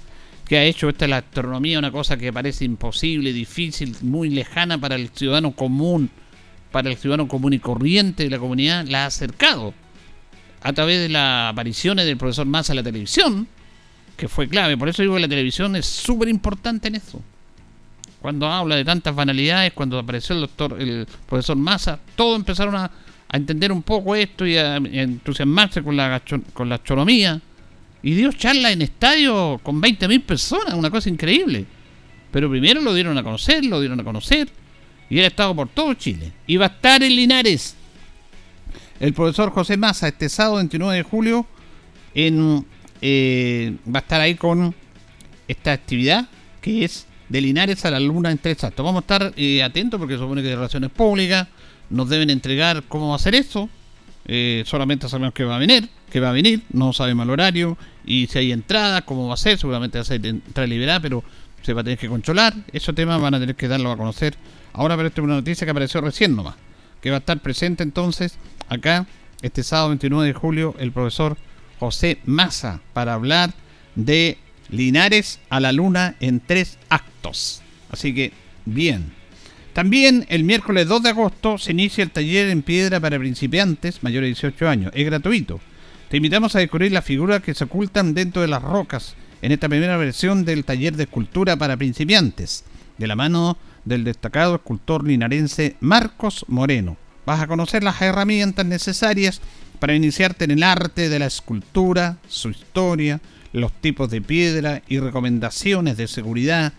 que 0.47 0.57
ha 0.57 0.63
hecho 0.63 0.87
esta 0.87 1.05
la 1.05 1.17
astronomía 1.17 1.77
una 1.77 1.91
cosa 1.91 2.15
que 2.15 2.31
parece 2.31 2.63
imposible, 2.63 3.33
difícil, 3.33 3.93
muy 4.03 4.29
lejana 4.29 4.77
para 4.77 4.95
el 4.95 5.09
ciudadano 5.09 5.51
común, 5.51 6.09
para 6.71 6.89
el 6.89 6.95
ciudadano 6.95 7.27
común 7.27 7.51
y 7.51 7.59
corriente 7.59 8.23
de 8.23 8.29
la 8.29 8.39
comunidad, 8.39 8.87
la 8.87 9.03
ha 9.03 9.07
acercado 9.07 9.73
a 10.61 10.71
través 10.71 11.01
de 11.01 11.09
las 11.09 11.51
apariciones 11.51 12.05
del 12.05 12.15
profesor 12.15 12.45
Massa 12.45 12.71
en 12.71 12.77
la 12.77 12.83
televisión, 12.83 13.49
que 14.15 14.29
fue 14.29 14.47
clave. 14.47 14.77
Por 14.77 14.87
eso 14.87 15.01
digo 15.01 15.15
que 15.15 15.19
la 15.19 15.27
televisión 15.27 15.75
es 15.75 15.85
súper 15.85 16.29
importante 16.29 16.87
en 16.87 16.95
eso. 16.95 17.21
Cuando 18.21 18.47
habla 18.47 18.77
de 18.77 18.85
tantas 18.85 19.13
banalidades, 19.13 19.73
cuando 19.73 19.99
apareció 19.99 20.35
el 20.35 20.41
doctor, 20.43 20.77
el 20.79 21.05
profesor 21.27 21.57
Massa, 21.57 21.99
todos 22.15 22.37
empezaron 22.37 22.77
a, 22.77 22.89
entender 23.37 23.71
un 23.71 23.83
poco 23.83 24.15
esto 24.15 24.45
y 24.45 24.57
a, 24.57 24.77
entusiasmarse 24.77 25.83
con 25.83 25.97
la, 25.97 26.21
con 26.53 26.69
la 26.69 26.75
astronomía. 26.75 27.41
Y 28.01 28.13
dio 28.15 28.31
charla 28.33 28.71
en 28.71 28.81
estadio 28.81 29.59
con 29.63 29.81
20.000 29.81 30.21
personas, 30.23 30.73
una 30.73 30.89
cosa 30.89 31.09
increíble. 31.09 31.65
Pero 32.31 32.49
primero 32.49 32.81
lo 32.81 32.93
dieron 32.93 33.17
a 33.17 33.23
conocer, 33.23 33.63
lo 33.63 33.79
dieron 33.79 33.99
a 33.99 34.03
conocer. 34.03 34.49
Y 35.09 35.19
él 35.19 35.25
ha 35.25 35.27
estado 35.27 35.55
por 35.55 35.69
todo 35.69 35.93
Chile. 35.93 36.31
Y 36.47 36.57
va 36.57 36.65
a 36.65 36.69
estar 36.69 37.01
en 37.01 37.15
Linares. 37.15 37.75
El 38.99 39.13
profesor 39.13 39.51
José 39.51 39.77
Massa, 39.77 40.07
este 40.07 40.27
sábado 40.29 40.57
29 40.57 40.95
de 40.95 41.03
julio, 41.03 41.45
en 42.13 42.65
eh, 43.01 43.75
va 43.85 43.99
a 43.99 44.01
estar 44.01 44.21
ahí 44.21 44.35
con 44.35 44.73
esta 45.47 45.73
actividad 45.73 46.27
que 46.61 46.85
es 46.85 47.05
de 47.27 47.41
Linares 47.41 47.83
a 47.83 47.91
la 47.91 47.99
Luna 47.99 48.31
en 48.31 48.37
tres 48.37 48.63
actos. 48.63 48.85
Vamos 48.85 49.01
a 49.01 49.03
estar 49.03 49.33
eh, 49.35 49.61
atentos 49.61 49.99
porque 49.99 50.17
supone 50.17 50.41
que 50.41 50.47
de 50.47 50.55
Relaciones 50.55 50.89
Públicas 50.89 51.47
nos 51.89 52.09
deben 52.09 52.29
entregar 52.29 52.83
cómo 52.87 53.09
va 53.09 53.15
a 53.15 53.19
ser 53.19 53.35
eso. 53.35 53.69
Eh, 54.25 54.63
solamente 54.65 55.09
sabemos 55.09 55.33
que 55.33 55.43
va 55.43 55.57
a 55.57 55.59
venir, 55.59 55.89
que 56.09 56.19
va 56.19 56.29
a 56.29 56.31
venir, 56.31 56.63
no 56.71 56.93
sabemos 56.93 57.25
el 57.25 57.31
horario 57.31 57.77
y 58.05 58.27
si 58.27 58.39
hay 58.39 58.51
entrada, 58.53 59.01
cómo 59.01 59.27
va 59.27 59.33
a 59.33 59.37
ser, 59.37 59.57
seguramente 59.57 59.97
va 59.97 60.03
a 60.03 60.05
ser 60.05 60.25
entrada 60.25 60.65
liberada, 60.65 61.01
pero 61.01 61.23
se 61.61 61.73
va 61.73 61.81
a 61.81 61.83
tener 61.83 61.99
que 61.99 62.07
controlar. 62.07 62.53
Esos 62.71 62.95
temas 62.95 63.19
van 63.21 63.33
a 63.33 63.39
tener 63.39 63.55
que 63.55 63.67
darlo 63.67 63.91
a 63.91 63.97
conocer. 63.97 64.35
Ahora, 64.73 64.95
pero 64.95 65.09
es 65.09 65.17
una 65.17 65.35
noticia 65.35 65.65
que 65.65 65.71
apareció 65.71 66.01
recién 66.01 66.35
nomás, 66.35 66.55
que 67.01 67.09
va 67.09 67.17
a 67.17 67.19
estar 67.19 67.39
presente 67.39 67.83
entonces 67.83 68.37
acá 68.69 69.05
este 69.41 69.61
sábado 69.61 69.89
29 69.89 70.27
de 70.27 70.33
julio 70.33 70.75
el 70.79 70.91
profesor 70.91 71.37
José 71.79 72.19
Massa 72.25 72.79
para 72.93 73.13
hablar 73.13 73.53
de 73.95 74.37
Linares 74.69 75.39
a 75.49 75.59
la 75.59 75.71
Luna 75.71 76.15
en 76.19 76.39
tres 76.39 76.79
actos. 76.89 77.61
Así 77.91 78.15
que, 78.15 78.31
bien. 78.65 79.13
También 79.73 80.27
el 80.29 80.43
miércoles 80.43 80.87
2 80.87 81.01
de 81.01 81.09
agosto 81.09 81.57
se 81.57 81.71
inicia 81.71 82.03
el 82.03 82.11
taller 82.11 82.49
en 82.49 82.61
piedra 82.61 82.99
para 82.99 83.17
principiantes 83.17 84.03
mayores 84.03 84.27
de 84.27 84.47
18 84.49 84.69
años. 84.69 84.91
Es 84.93 85.03
gratuito. 85.03 85.59
Te 86.09 86.17
invitamos 86.17 86.55
a 86.55 86.59
descubrir 86.59 86.91
las 86.91 87.03
figuras 87.03 87.41
que 87.41 87.55
se 87.55 87.63
ocultan 87.63 88.13
dentro 88.13 88.43
de 88.43 88.47
las 88.47 88.61
rocas 88.61 89.15
en 89.41 89.51
esta 89.51 89.67
primera 89.67 89.97
versión 89.97 90.45
del 90.45 90.63
taller 90.63 90.95
de 90.95 91.03
escultura 91.03 91.57
para 91.57 91.75
principiantes, 91.75 92.65
de 92.99 93.07
la 93.07 93.15
mano 93.15 93.57
del 93.83 94.03
destacado 94.03 94.55
escultor 94.55 95.05
linarense 95.07 95.75
Marcos 95.79 96.45
Moreno. 96.47 96.95
Vas 97.25 97.41
a 97.41 97.47
conocer 97.47 97.83
las 97.83 97.99
herramientas 97.99 98.67
necesarias 98.67 99.41
para 99.79 99.95
iniciarte 99.95 100.45
en 100.45 100.51
el 100.51 100.61
arte 100.61 101.09
de 101.09 101.17
la 101.17 101.25
escultura, 101.25 102.17
su 102.27 102.51
historia, 102.51 103.21
los 103.53 103.73
tipos 103.73 104.11
de 104.11 104.21
piedra 104.21 104.83
y 104.87 104.99
recomendaciones 104.99 105.97
de 105.97 106.07
seguridad 106.07 106.73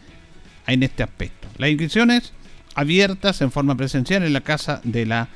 en 0.69 0.85
este 0.85 1.03
aspecto. 1.03 1.49
Las 1.59 1.71
inscripciones 1.71 2.33
abiertas 2.75 3.41
en 3.41 3.51
forma 3.51 3.77
presencial 3.77 4.23
en 4.23 4.33
la 4.33 4.41
Casa 4.41 4.81
de 4.85 5.07
la 5.07 5.29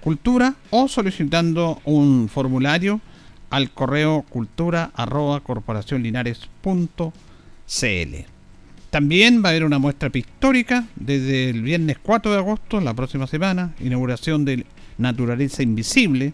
Cultura 0.00 0.54
o 0.70 0.88
solicitando 0.88 1.80
un 1.84 2.28
formulario 2.28 3.00
al 3.50 3.70
correo 3.70 4.22
cultura 4.28 4.90
También 8.90 9.42
va 9.42 9.48
a 9.48 9.50
haber 9.50 9.64
una 9.64 9.78
muestra 9.78 10.10
pictórica 10.10 10.84
desde 10.96 11.50
el 11.50 11.62
viernes 11.62 11.98
4 12.02 12.32
de 12.32 12.38
agosto, 12.38 12.80
la 12.80 12.94
próxima 12.94 13.26
semana, 13.26 13.74
inauguración 13.80 14.44
de 14.44 14.66
Naturaleza 14.98 15.62
Invisible, 15.62 16.32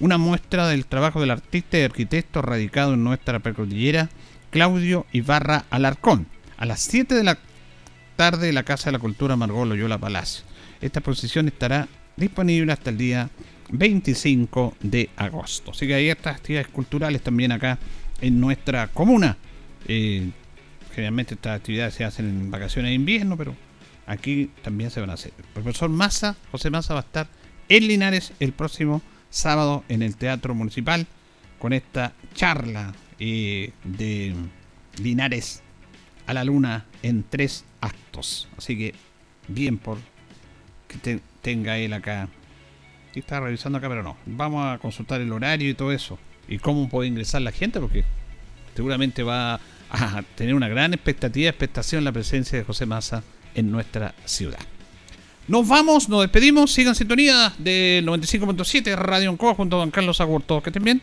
una 0.00 0.16
muestra 0.18 0.66
del 0.68 0.86
trabajo 0.86 1.20
del 1.20 1.30
artista 1.30 1.78
y 1.78 1.82
arquitecto 1.82 2.40
radicado 2.42 2.94
en 2.94 3.04
nuestra 3.04 3.38
precordillera, 3.38 4.08
Claudio 4.50 5.06
Ibarra 5.12 5.66
Alarcón, 5.70 6.26
a 6.56 6.66
las 6.66 6.80
7 6.80 7.14
de 7.14 7.24
la 7.24 7.38
tarde 8.20 8.52
la 8.52 8.64
Casa 8.64 8.90
de 8.90 8.92
la 8.92 8.98
Cultura 8.98 9.34
Margot 9.34 9.66
Loyola 9.66 9.96
Palacio. 9.96 10.44
Esta 10.82 10.98
exposición 10.98 11.48
estará 11.48 11.88
disponible 12.18 12.70
hasta 12.70 12.90
el 12.90 12.98
día 12.98 13.30
25 13.70 14.76
de 14.82 15.08
agosto. 15.16 15.70
Así 15.70 15.86
que 15.86 15.94
hay 15.94 16.10
estas 16.10 16.36
actividades 16.36 16.68
culturales 16.68 17.22
también 17.22 17.50
acá 17.50 17.78
en 18.20 18.38
nuestra 18.38 18.88
comuna. 18.88 19.38
Eh, 19.88 20.28
generalmente 20.94 21.32
estas 21.32 21.56
actividades 21.56 21.94
se 21.94 22.04
hacen 22.04 22.28
en 22.28 22.50
vacaciones 22.50 22.90
de 22.90 22.94
invierno, 22.96 23.38
pero 23.38 23.54
aquí 24.06 24.50
también 24.62 24.90
se 24.90 25.00
van 25.00 25.08
a 25.08 25.14
hacer. 25.14 25.32
El 25.38 25.44
profesor 25.54 25.88
Massa, 25.88 26.36
José 26.52 26.68
Massa, 26.68 26.92
va 26.92 27.00
a 27.00 27.04
estar 27.04 27.26
en 27.70 27.88
Linares 27.88 28.34
el 28.38 28.52
próximo 28.52 29.00
sábado 29.30 29.82
en 29.88 30.02
el 30.02 30.16
Teatro 30.16 30.54
Municipal 30.54 31.06
con 31.58 31.72
esta 31.72 32.12
charla 32.34 32.92
eh, 33.18 33.72
de 33.82 34.34
Linares 35.02 35.62
a 36.26 36.34
la 36.34 36.44
Luna 36.44 36.86
en 37.02 37.24
tres 37.28 37.64
actos. 37.80 38.48
Así 38.56 38.76
que 38.76 38.94
bien 39.48 39.78
por 39.78 39.98
que 40.88 41.20
tenga 41.42 41.78
él 41.78 41.92
acá. 41.92 42.28
Y 43.14 43.20
está 43.20 43.40
revisando 43.40 43.78
acá, 43.78 43.88
pero 43.88 44.02
no. 44.02 44.16
Vamos 44.26 44.66
a 44.66 44.78
consultar 44.78 45.20
el 45.20 45.32
horario 45.32 45.70
y 45.70 45.74
todo 45.74 45.92
eso. 45.92 46.18
Y 46.48 46.58
cómo 46.58 46.88
puede 46.88 47.08
ingresar 47.08 47.42
la 47.42 47.52
gente, 47.52 47.80
porque 47.80 48.04
seguramente 48.74 49.22
va 49.22 49.60
a 49.90 50.22
tener 50.36 50.54
una 50.54 50.68
gran 50.68 50.94
expectativa, 50.94 51.48
expectación 51.48 52.04
la 52.04 52.12
presencia 52.12 52.58
de 52.58 52.64
José 52.64 52.86
Massa 52.86 53.22
en 53.54 53.70
nuestra 53.70 54.14
ciudad. 54.24 54.60
Nos 55.48 55.66
vamos, 55.66 56.08
nos 56.08 56.22
despedimos. 56.22 56.72
Sigan 56.72 56.94
sintonía 56.94 57.52
de 57.58 58.02
95.7 58.04 58.94
Radio 58.94 59.30
Encoa 59.30 59.54
junto 59.54 59.76
a 59.76 59.80
don 59.80 59.90
Carlos 59.90 60.20
Agurto. 60.20 60.62
Que 60.62 60.70
estén 60.70 60.84
bien. 60.84 61.02